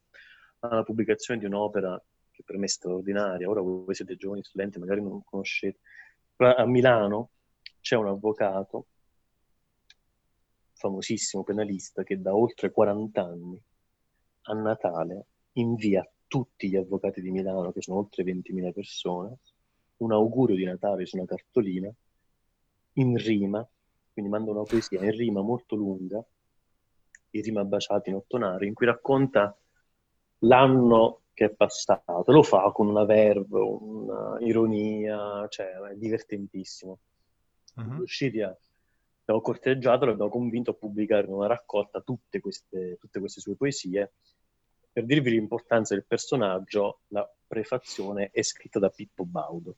alla 0.60 0.84
pubblicazione 0.84 1.40
di 1.40 1.46
un'opera 1.46 2.00
che 2.40 2.42
per 2.44 2.56
me 2.56 2.64
è 2.64 2.68
straordinaria. 2.68 3.48
Ora 3.48 3.60
voi 3.60 3.94
siete 3.94 4.16
giovani 4.16 4.42
studenti, 4.42 4.78
magari 4.78 5.02
non 5.02 5.22
conoscete. 5.24 5.78
A 6.36 6.64
Milano 6.64 7.30
c'è 7.80 7.96
un 7.96 8.08
avvocato, 8.08 8.86
famosissimo 10.72 11.44
penalista, 11.44 12.02
che 12.02 12.20
da 12.20 12.34
oltre 12.34 12.70
40 12.70 13.22
anni 13.22 13.62
a 14.42 14.54
Natale 14.54 15.26
invia 15.52 16.00
a 16.00 16.08
tutti 16.26 16.70
gli 16.70 16.76
avvocati 16.76 17.20
di 17.20 17.30
Milano, 17.30 17.72
che 17.72 17.82
sono 17.82 17.98
oltre 17.98 18.24
20.000 18.24 18.72
persone, 18.72 19.38
un 19.98 20.12
augurio 20.12 20.56
di 20.56 20.64
Natale 20.64 21.04
su 21.04 21.16
una 21.16 21.26
cartolina 21.26 21.92
in 22.94 23.16
rima, 23.18 23.66
quindi 24.12 24.30
manda 24.30 24.50
una 24.50 24.62
poesia 24.62 25.02
in 25.02 25.10
rima 25.10 25.42
molto 25.42 25.76
lunga, 25.76 26.24
in 27.32 27.42
rima 27.42 27.64
baciati 27.64 28.08
in 28.08 28.16
ottonari, 28.16 28.66
in 28.66 28.74
cui 28.74 28.86
racconta 28.86 29.54
l'anno 30.38 31.20
che 31.40 31.46
è 31.46 31.50
passato. 31.54 32.30
Lo 32.32 32.42
fa 32.42 32.70
con 32.70 32.86
una 32.86 33.06
verve, 33.06 33.58
una 33.60 34.36
ironia, 34.40 35.46
cioè 35.48 35.68
è 35.68 35.94
divertentissimo. 35.94 36.98
Uh-huh. 37.76 38.02
Usciti 38.02 38.42
a 38.42 38.54
l'abbiamo 39.24 39.40
corteggiato, 39.40 40.04
l'abbiamo 40.04 40.28
convinto 40.28 40.72
a 40.72 40.74
pubblicare 40.74 41.26
in 41.26 41.32
una 41.32 41.46
raccolta 41.46 42.02
tutte 42.02 42.40
queste, 42.40 42.98
tutte 43.00 43.20
queste 43.20 43.40
sue 43.40 43.56
poesie. 43.56 44.12
Per 44.92 45.06
dirvi 45.06 45.30
l'importanza 45.30 45.94
del 45.94 46.04
personaggio, 46.04 47.00
la 47.08 47.26
prefazione 47.46 48.28
è 48.32 48.42
scritta 48.42 48.78
da 48.78 48.90
Pippo 48.90 49.24
Baudo. 49.24 49.76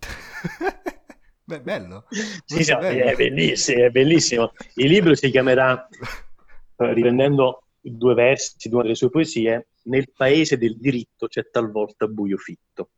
Beh, 1.44 1.60
bello. 1.60 2.06
sì, 2.44 2.64
sì, 2.64 2.74
bello. 2.74 3.04
È, 3.04 3.14
bellissimo, 3.14 3.84
è 3.84 3.90
bellissimo. 3.90 4.52
Il 4.74 4.88
libro 4.88 5.14
si 5.14 5.30
chiamerà, 5.30 5.86
riprendendo 6.76 7.64
due 7.80 8.14
versi 8.14 8.68
di 8.68 8.74
una 8.74 8.82
delle 8.82 8.96
sue 8.96 9.10
poesie, 9.10 9.68
Nel 9.90 10.12
paese 10.12 10.56
del 10.56 10.78
diritto 10.78 11.26
c'è 11.26 11.50
talvolta 11.50 12.06
buio 12.06 12.36
fitto. 12.36 12.90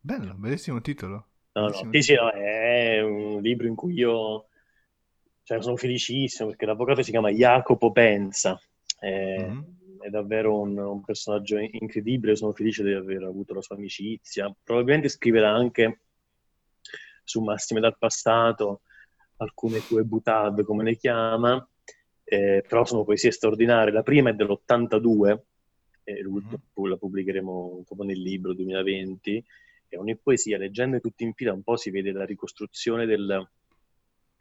Bello, 0.00 0.34
bellissimo 0.34 0.80
titolo. 0.80 1.28
No, 1.52 1.68
no, 1.68 1.90
sì, 1.92 2.02
sì, 2.02 2.14
è 2.14 3.00
un 3.00 3.40
libro 3.40 3.66
in 3.66 3.74
cui 3.74 3.94
io 3.94 4.48
cioè, 5.44 5.62
sono 5.62 5.76
felicissimo 5.76 6.48
perché 6.48 6.66
l'avvocato 6.66 7.02
si 7.02 7.10
chiama 7.10 7.30
Jacopo 7.30 7.92
Pensa. 7.92 8.60
È, 8.98 9.38
mm-hmm. 9.40 9.60
è 10.00 10.08
davvero 10.08 10.60
un, 10.60 10.76
un, 10.76 11.04
personaggio 11.04 11.56
incredibile. 11.56 12.36
Sono 12.36 12.52
felice 12.52 12.82
di 12.82 12.92
aver 12.92 13.22
avuto 13.22 13.54
la 13.54 13.62
sua 13.62 13.76
amicizia. 13.76 14.54
Probabilmente 14.62 15.08
scriverà 15.08 15.50
anche 15.50 16.00
su 17.24 17.42
Massime 17.42 17.80
dal 17.80 17.96
passato 17.96 18.82
alcune 19.36 19.86
tue 19.86 20.02
butade, 20.02 20.64
come 20.64 20.84
le 20.84 20.96
chiama. 20.96 21.66
Eh, 22.24 22.62
però 22.66 22.84
sono 22.84 23.04
poesie 23.04 23.30
straordinarie. 23.30 23.92
La 23.92 24.02
prima 24.02 24.30
è 24.30 24.34
dell'82, 24.34 25.38
eh, 26.08 26.24
mm-hmm. 26.24 26.88
la 26.88 26.96
pubblicheremo 26.96 27.82
proprio 27.84 28.08
nel 28.08 28.20
libro 28.20 28.54
2020. 28.54 29.44
È 29.88 29.96
ogni 29.96 30.16
poesia, 30.16 30.58
leggendo 30.58 31.00
tutti 31.00 31.24
in 31.24 31.34
fila, 31.34 31.52
un 31.52 31.62
po' 31.62 31.76
si 31.76 31.90
vede 31.90 32.12
la 32.12 32.24
ricostruzione 32.24 33.06
del, 33.06 33.46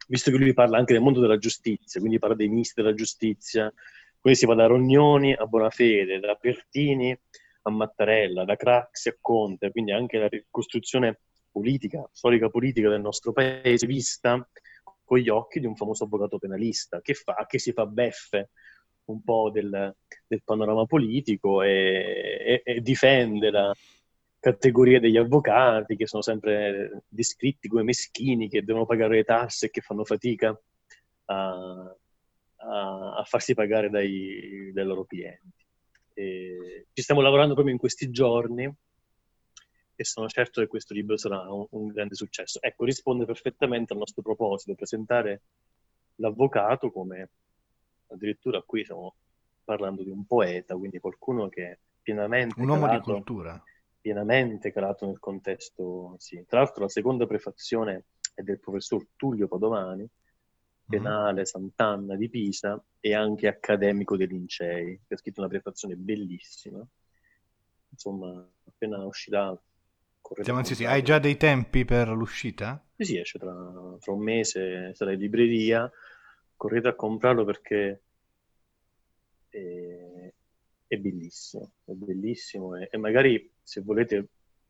visto 0.08 0.32
che 0.32 0.38
lui 0.38 0.54
parla 0.54 0.78
anche 0.78 0.94
del 0.94 1.02
mondo 1.02 1.20
della 1.20 1.38
giustizia, 1.38 2.00
quindi 2.00 2.20
parla 2.20 2.36
dei 2.36 2.48
ministri 2.48 2.84
della 2.84 2.96
giustizia, 2.96 3.72
quindi 4.20 4.40
si 4.40 4.46
va 4.46 4.56
da 4.56 4.66
Rognoni 4.66 5.34
a 5.34 5.46
Bonafede, 5.46 6.20
da 6.20 6.36
Pertini 6.36 7.18
a 7.64 7.70
Mattarella, 7.70 8.46
da 8.46 8.56
Craxi 8.56 9.10
a 9.10 9.18
Conte, 9.20 9.72
quindi 9.72 9.92
anche 9.92 10.18
la 10.18 10.28
ricostruzione 10.28 11.20
politica, 11.52 12.08
storica 12.12 12.50
politica 12.50 12.90
del 12.90 13.02
nostro 13.02 13.32
paese, 13.32 13.88
vista 13.88 14.48
con 15.04 15.18
gli 15.18 15.30
occhi 15.30 15.62
di 15.62 15.66
un 15.66 15.76
famoso 15.76 16.04
avvocato 16.04 16.38
penalista, 16.38 17.02
che 17.02 17.14
fa, 17.14 17.46
che 17.48 17.60
si 17.60 17.72
fa 17.72 17.86
beffe 17.86 18.50
un 19.08 19.22
po' 19.24 19.50
del, 19.52 19.96
del 20.26 20.41
panorama 20.43 20.86
politico 20.86 21.62
e, 21.62 22.41
e, 22.46 22.62
e 22.63 22.82
difende 22.82 23.52
la, 23.52 23.74
categoria 24.39 25.00
degli 25.00 25.17
avvocati 25.17 25.96
che 25.96 26.08
sono 26.08 26.22
sempre 26.22 27.04
descritti 27.08 27.67
come 27.67 27.84
meschini, 27.84 28.48
che 28.48 28.63
devono 28.63 28.86
pagare 28.86 29.15
le 29.15 29.24
tasse 29.24 29.65
e 29.65 29.70
che 29.70 29.82
fanno 29.82 30.06
fatica 30.06 30.58
a, 31.26 31.96
a, 32.56 33.15
a 33.17 33.24
farsi 33.26 33.54
pagare 33.54 33.89
dai, 33.89 34.72
dai 34.74 34.86
loro 34.86 35.06
clienti. 35.06 35.65
E 36.13 36.88
ci 36.93 37.02
stiamo 37.02 37.22
lavorando 37.22 37.54
proprio 37.54 37.74
in 37.74 37.80
questi 37.80 38.10
giorni 38.10 38.72
e 40.00 40.04
sono 40.04 40.28
certo 40.28 40.62
che 40.62 40.67
questo 40.67 40.93
libro 40.93 41.17
sarà 41.17 41.41
un, 41.52 41.65
un 41.72 41.88
grande 41.88 42.15
successo. 42.15 42.62
Ecco, 42.62 42.86
risponde 42.86 43.26
perfettamente 43.26 43.93
al 43.93 44.00
nostro 44.00 44.22
proposito, 44.22 44.76
presentare 44.76 45.41
l'avvocato 46.15 46.91
come 46.91 47.30
addirittura 48.08 48.62
qui 48.62 48.84
stiamo 48.84 49.15
parlando 49.63 50.04
di 50.04 50.10
un 50.10 50.26
poeta, 50.26 50.76
quindi 50.76 51.00
qualcuno 51.00 51.50
che 51.50 51.63
è 51.63 51.78
pienamente... 52.02 52.60
Un 52.60 52.70
uomo 52.70 52.89
di 52.89 53.00
cultura 53.00 53.62
pienamente 54.08 54.72
calato 54.72 55.06
nel 55.06 55.20
contesto. 55.20 56.15
Sì. 56.17 56.41
Tra 56.48 56.60
l'altro 56.60 56.84
la 56.84 56.89
seconda 56.89 57.28
prefazione 57.28 58.06
è 58.34 58.41
del 58.41 58.58
professor 58.58 59.06
Tullio 59.17 59.50
Padovani, 59.50 60.04
mhm. 60.04 60.10
penale 60.88 61.46
Sant'Anna 61.46 62.15
di 62.15 62.30
Pisa 62.30 62.82
e 63.02 63.13
anche 63.13 63.48
accademico 63.48 64.15
dei 64.15 64.28
Lincei, 64.28 65.02
che 65.06 65.13
ha 65.13 65.17
scritto 65.17 65.41
una 65.41 65.50
prefazione 65.50 65.96
bellissima. 65.96 66.86
Insomma, 67.89 68.48
appena 68.65 69.04
uscirà... 69.04 69.58
Siamo 70.41 70.63
sì, 70.63 70.86
hai 70.86 71.04
già 71.04 71.20
dei 71.20 71.36
tempi 71.38 71.84
per 71.84 72.10
l'uscita? 72.10 72.82
Sì, 72.98 73.06
sì, 73.06 73.17
esce 73.17 73.39
tra, 73.39 73.54
tra 74.00 74.12
un 74.12 74.22
mese, 74.22 74.93
sarà 74.93 75.13
in 75.13 75.20
libreria. 75.20 75.89
Correte 76.58 76.89
a 76.89 76.96
comprarlo 76.96 77.46
perché 77.46 78.02
è, 79.48 80.34
è 80.88 80.98
bellissimo, 80.98 81.72
è 81.86 81.91
bellissimo 81.91 82.76
e, 82.76 82.89
e 82.91 82.98
magari 82.98 83.50
se 83.62 83.82
volete 83.82 84.28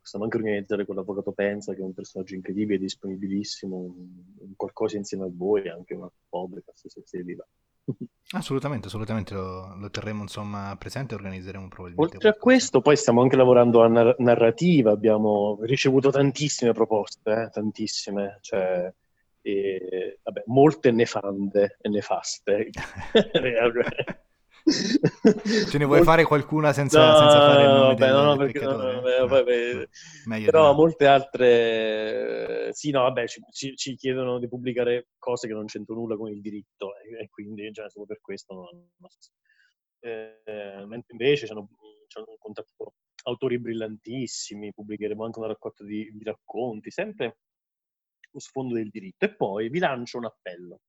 possiamo 0.08 0.24
anche 0.24 0.38
organizzare 0.38 0.86
con 0.86 0.96
l'avvocato 0.96 1.34
Penza, 1.34 1.74
che 1.74 1.82
è 1.82 1.84
un 1.84 1.94
personaggio 1.94 2.36
incredibile, 2.36 2.80
disponibilissimo, 2.80 3.76
un, 3.76 4.08
un 4.38 4.56
qualcosa 4.56 4.96
insieme 4.96 5.26
a 5.26 5.30
voi, 5.30 5.68
anche 5.68 5.96
una 5.96 6.10
podcast 6.30 6.88
se 6.88 7.02
siete 7.04 7.36
là. 7.36 7.46
Assolutamente, 8.32 8.88
assolutamente 8.88 9.34
lo, 9.34 9.76
lo, 9.78 9.90
terremo 9.90 10.22
insomma 10.22 10.76
presente 10.78 11.14
e 11.14 11.18
organizzeremo 11.18 11.70
probabilmente. 11.70 12.16
Oltre 12.16 12.30
a 12.30 12.34
questo, 12.34 12.82
poi 12.82 12.98
stiamo 12.98 13.22
anche 13.22 13.38
lavorando 13.38 13.82
a 13.82 13.88
nar- 13.88 14.20
narrativa, 14.20 14.92
abbiamo 14.92 15.60
ricevuto 15.62 16.10
tantissime 16.10 16.74
proposte, 16.74 17.32
eh, 17.32 17.50
tantissime, 17.50 18.38
cioè, 18.42 18.94
e, 19.48 20.20
vabbè, 20.24 20.44
molte 20.48 20.92
nefande 20.92 21.78
e 21.80 21.90
nefaste. 21.90 22.70
Ce 25.70 25.78
ne 25.78 25.86
vuoi 25.86 26.04
fare 26.04 26.26
qualcuna 26.26 26.74
senza, 26.74 27.08
no, 27.08 27.18
senza 27.18 27.40
fare 27.40 27.64
il 27.64 27.70
nome 27.70 27.96
del, 27.96 28.12
no, 28.12 28.36
perché, 28.36 28.60
no, 28.60 29.28
vabbè, 29.28 29.88
Però 30.44 30.74
molte 30.74 31.08
altre... 31.08 32.74
Sì, 32.74 32.92
no, 32.92 33.04
vabbè, 33.04 33.26
ci, 33.28 33.78
ci, 33.78 33.96
chiedono 33.96 34.40
di 34.40 34.50
pubblicare 34.50 35.08
cose 35.18 35.48
che 35.48 35.54
non 35.54 35.68
c'entrano 35.68 36.02
nulla 36.02 36.18
con 36.18 36.30
il 36.30 36.42
diritto 36.42 36.92
e, 36.98 37.30
quindi 37.30 37.72
già 37.72 37.88
solo 37.88 38.06
per 38.06 38.20
questo 38.20 38.54
non... 38.54 38.90
Eh, 40.00 40.86
mentre 40.86 41.14
invece 41.14 41.46
ci 41.46 41.54
hanno, 41.54 41.70
ci 42.08 42.18
hanno 42.18 42.36
contattato 42.38 42.96
autori 43.24 43.58
brillantissimi, 43.58 44.74
pubblicheremo 44.74 45.24
anche 45.24 45.40
una 45.40 45.48
raccolta 45.48 45.86
di, 45.86 46.12
di 46.14 46.24
racconti, 46.26 46.92
sempre 46.92 47.38
lo 48.32 48.40
sfondo 48.40 48.76
del 48.76 48.90
diritto. 48.90 49.26
E 49.26 49.36
poi 49.36 49.70
vi 49.70 49.80
lancio 49.80 50.18
un 50.18 50.26
appello. 50.26 50.82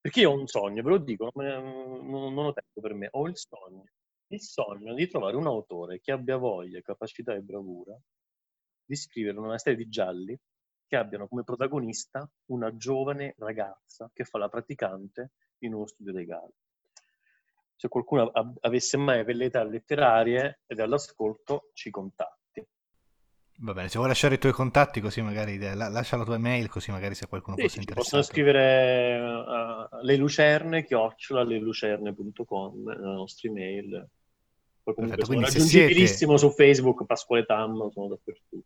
Perché 0.00 0.20
io 0.20 0.30
ho 0.30 0.38
un 0.38 0.46
sogno, 0.46 0.82
ve 0.82 0.90
lo 0.90 0.98
dico, 0.98 1.30
non, 1.34 2.34
non 2.34 2.46
ho 2.46 2.52
tempo 2.52 2.80
per 2.80 2.94
me, 2.94 3.08
ho 3.10 3.26
il 3.26 3.36
sogno. 3.36 3.84
Il 4.28 4.40
sogno 4.40 4.94
di 4.94 5.08
trovare 5.08 5.36
un 5.36 5.46
autore 5.46 6.00
che 6.00 6.12
abbia 6.12 6.36
voglia, 6.36 6.80
capacità 6.80 7.34
e 7.34 7.40
bravura 7.40 7.98
di 8.84 8.96
scrivere 8.96 9.38
una 9.38 9.58
serie 9.58 9.84
di 9.84 9.88
gialli 9.88 10.38
che 10.86 10.96
abbiano 10.96 11.28
come 11.28 11.44
protagonista 11.44 12.28
una 12.46 12.74
giovane 12.76 13.34
ragazza 13.38 14.10
che 14.12 14.24
fa 14.24 14.38
la 14.38 14.48
praticante 14.48 15.32
in 15.58 15.74
uno 15.74 15.86
studio 15.86 16.12
legale. 16.12 16.54
se 17.76 17.88
qualcuno 17.88 18.30
avesse 18.60 18.96
mai 18.96 19.22
velleità 19.24 19.62
letterarie 19.62 20.62
ed 20.66 20.80
all'ascolto, 20.80 21.70
ci 21.74 21.90
contatti. 21.90 22.37
Va 23.60 23.72
bene, 23.72 23.88
se 23.88 23.96
vuoi 23.96 24.08
lasciare 24.08 24.36
i 24.36 24.38
tuoi 24.38 24.52
contatti, 24.52 25.00
così 25.00 25.20
magari 25.20 25.58
lascia 25.58 26.16
la 26.16 26.24
tua 26.24 26.36
email, 26.36 26.68
così 26.68 26.92
magari 26.92 27.16
se 27.16 27.26
qualcuno 27.26 27.56
sì, 27.56 27.62
fosse 27.62 27.80
interessato. 27.80 28.16
Possono 28.16 28.22
scrivere 28.22 29.18
uh, 29.18 30.04
le 30.04 30.16
lucerne, 30.16 30.84
chiocciola, 30.84 31.42
lelucerne.com, 31.42 32.84
la 32.84 33.12
nostra 33.14 33.48
email. 33.48 34.08
Perfetto, 34.84 35.24
sono 35.24 35.40
raggiungibilissimo 35.40 36.36
siete... 36.36 36.54
su 36.54 36.56
Facebook, 36.56 37.04
Pasquale 37.04 37.44
Tam, 37.46 37.90
sono 37.90 38.08
dappertutto. 38.08 38.64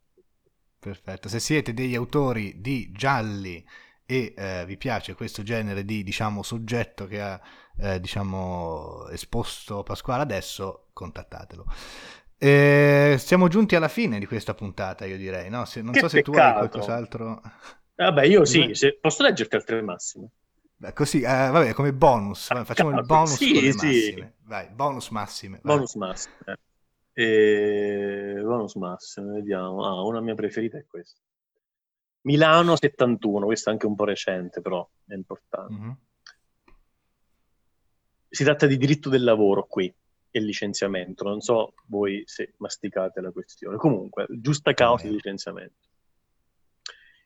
Perfetto, 0.78 1.28
se 1.28 1.40
siete 1.40 1.72
degli 1.72 1.94
autori 1.94 2.60
di 2.60 2.92
gialli 2.92 3.64
e 4.04 4.34
eh, 4.36 4.64
vi 4.66 4.76
piace 4.76 5.14
questo 5.14 5.42
genere 5.42 5.86
di 5.86 6.02
diciamo, 6.02 6.42
soggetto 6.42 7.06
che 7.06 7.20
ha 7.20 7.40
eh, 7.78 7.98
diciamo, 7.98 9.08
esposto 9.08 9.82
Pasquale 9.84 10.22
adesso, 10.22 10.88
contattatelo. 10.92 11.64
Eh, 12.44 13.18
siamo 13.20 13.46
giunti 13.46 13.76
alla 13.76 13.86
fine 13.86 14.18
di 14.18 14.26
questa 14.26 14.52
puntata, 14.52 15.06
io 15.06 15.16
direi. 15.16 15.48
No? 15.48 15.64
Se, 15.64 15.80
non 15.80 15.92
che 15.92 16.00
so 16.00 16.08
se 16.08 16.22
peccato. 16.22 16.32
tu 16.32 16.42
hai 16.42 16.68
qualcos'altro. 16.68 17.40
Vabbè, 17.94 18.24
io 18.24 18.44
sì, 18.44 18.74
se, 18.74 18.98
posso 19.00 19.22
leggerti 19.22 19.54
altre 19.54 19.80
massime. 19.80 20.28
Beh, 20.74 20.92
così, 20.92 21.20
eh, 21.20 21.22
vabbè, 21.22 21.72
come 21.72 21.92
bonus. 21.92 22.48
Facciamo 22.64 22.98
il 22.98 23.06
bonus 23.06 23.36
sì, 23.36 23.70
sì. 23.70 24.26
Vai, 24.40 24.68
bonus 24.70 25.10
massime. 25.10 25.60
Vai. 25.62 25.76
Bonus 25.76 25.94
massime. 25.94 26.34
E... 27.12 28.40
Bonus 28.42 28.74
massime, 28.74 29.34
vediamo. 29.34 29.86
Ah, 29.86 30.02
una 30.02 30.20
mia 30.20 30.34
preferita 30.34 30.78
è 30.78 30.84
questa. 30.84 31.20
Milano 32.22 32.74
71, 32.74 33.44
questa 33.44 33.70
è 33.70 33.72
anche 33.72 33.86
un 33.86 33.94
po' 33.94 34.04
recente, 34.04 34.60
però 34.60 34.84
è 35.06 35.14
importante. 35.14 35.72
Mm-hmm. 35.72 35.90
Si 38.28 38.42
tratta 38.42 38.66
di 38.66 38.76
diritto 38.76 39.08
del 39.08 39.22
lavoro 39.22 39.64
qui 39.68 39.94
e 40.32 40.40
licenziamento. 40.40 41.22
Non 41.22 41.40
so 41.40 41.74
voi 41.86 42.22
se 42.26 42.54
masticate 42.56 43.20
la 43.20 43.30
questione. 43.30 43.76
Comunque, 43.76 44.26
giusta 44.28 44.72
causa 44.72 45.06
di 45.06 45.12
licenziamento. 45.12 45.88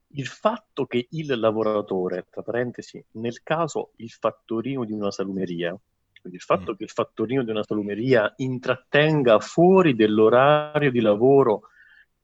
Il 0.09 0.27
fatto 0.27 0.87
che 0.87 1.07
il 1.11 1.39
lavoratore, 1.39 2.27
tra 2.31 2.43
parentesi, 2.43 3.03
nel 3.13 3.43
caso 3.43 3.93
il 3.97 4.11
fattorino 4.11 4.85
di 4.85 4.93
una 4.93 5.11
salumeria, 5.11 5.79
quindi 6.21 6.37
il 6.39 6.43
fatto 6.43 6.73
mm. 6.73 6.75
che 6.75 6.85
il 6.85 6.91
fattorino 6.91 7.45
di 7.45 7.51
una 7.51 7.63
salumeria 7.63 8.33
intrattenga 8.37 9.39
fuori 9.39 9.95
dell'orario 9.95 10.91
di 10.91 11.01
lavoro 11.01 11.69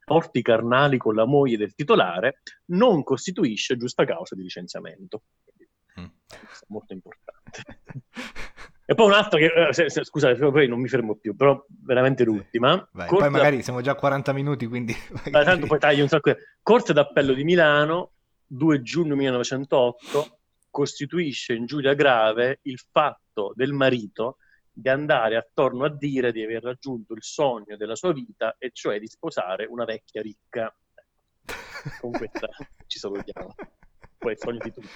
porti 0.03 0.41
carnali 0.41 0.97
con 0.97 1.15
la 1.15 1.25
moglie 1.25 1.55
del 1.55 1.75
titolare, 1.75 2.41
non 2.67 3.03
costituisce 3.03 3.77
giusta 3.77 4.03
causa 4.03 4.35
di 4.35 4.41
licenziamento. 4.41 5.21
Mm. 5.99 6.05
Molto 6.67 6.93
importante. 6.93 7.63
E 8.93 8.95
poi 8.95 9.07
un'altra 9.07 9.39
che, 9.39 9.45
eh, 9.45 9.73
se, 9.73 9.89
se, 9.89 10.05
scusate, 10.05 10.35
poi 10.35 10.67
non 10.67 10.79
mi 10.79 10.87
fermo 10.87 11.15
più, 11.15 11.35
però 11.35 11.65
veramente 11.83 12.23
l'ultima. 12.23 12.87
Vai, 12.91 13.07
poi 13.07 13.27
magari 13.31 13.63
siamo 13.63 13.81
già 13.81 13.93
a 13.93 13.95
40 13.95 14.33
minuti, 14.33 14.67
quindi... 14.67 14.95
Magari... 15.25 15.45
Tanto 15.45 15.65
poi 15.65 15.79
taglio 15.79 16.03
un 16.03 16.09
sacco. 16.09 16.35
Corte 16.61 16.93
d'Appello 16.93 17.33
di 17.33 17.43
Milano, 17.43 18.11
2 18.45 18.83
giugno 18.83 19.15
1908, 19.15 20.39
costituisce 20.69 21.53
ingiuria 21.53 21.95
grave 21.95 22.59
il 22.63 22.79
fatto 22.91 23.51
del 23.55 23.73
marito 23.73 24.37
di 24.71 24.89
andare 24.89 25.37
attorno 25.37 25.85
a 25.85 25.89
dire 25.89 26.31
di 26.31 26.43
aver 26.43 26.61
raggiunto 26.61 27.13
il 27.13 27.23
sogno 27.23 27.75
della 27.75 27.95
sua 27.95 28.13
vita, 28.13 28.57
e 28.59 28.69
cioè 28.73 28.99
di 28.99 29.07
sposare 29.07 29.65
una 29.65 29.85
vecchia 29.85 30.21
ricca. 30.21 30.71
Con 31.99 32.11
questa 32.11 32.47
ci 32.85 32.99
salutiamo. 32.99 33.55
Poi 34.19 34.33
il 34.33 34.37
sogno 34.37 34.59
di 34.61 34.71
tutti. 34.71 34.87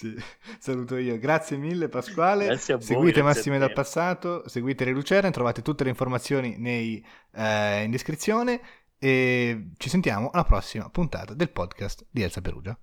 Sì, 0.00 0.16
saluto 0.58 0.96
io. 0.96 1.18
Grazie 1.18 1.58
mille 1.58 1.90
Pasquale. 1.90 2.46
Grazie 2.46 2.74
a 2.74 2.76
voi, 2.78 2.86
seguite 2.86 3.22
Massime 3.22 3.58
dal 3.58 3.72
passato, 3.72 4.48
seguite 4.48 4.86
le 4.86 4.92
Lucerne, 4.92 5.30
trovate 5.30 5.60
tutte 5.60 5.84
le 5.84 5.90
informazioni 5.90 6.56
nei, 6.56 7.04
eh, 7.32 7.82
in 7.82 7.90
descrizione 7.90 8.62
e 8.98 9.72
ci 9.76 9.88
sentiamo 9.90 10.30
alla 10.30 10.44
prossima 10.44 10.88
puntata 10.88 11.34
del 11.34 11.50
podcast 11.50 12.06
di 12.10 12.22
Elsa 12.22 12.40
Perugia. 12.40 12.78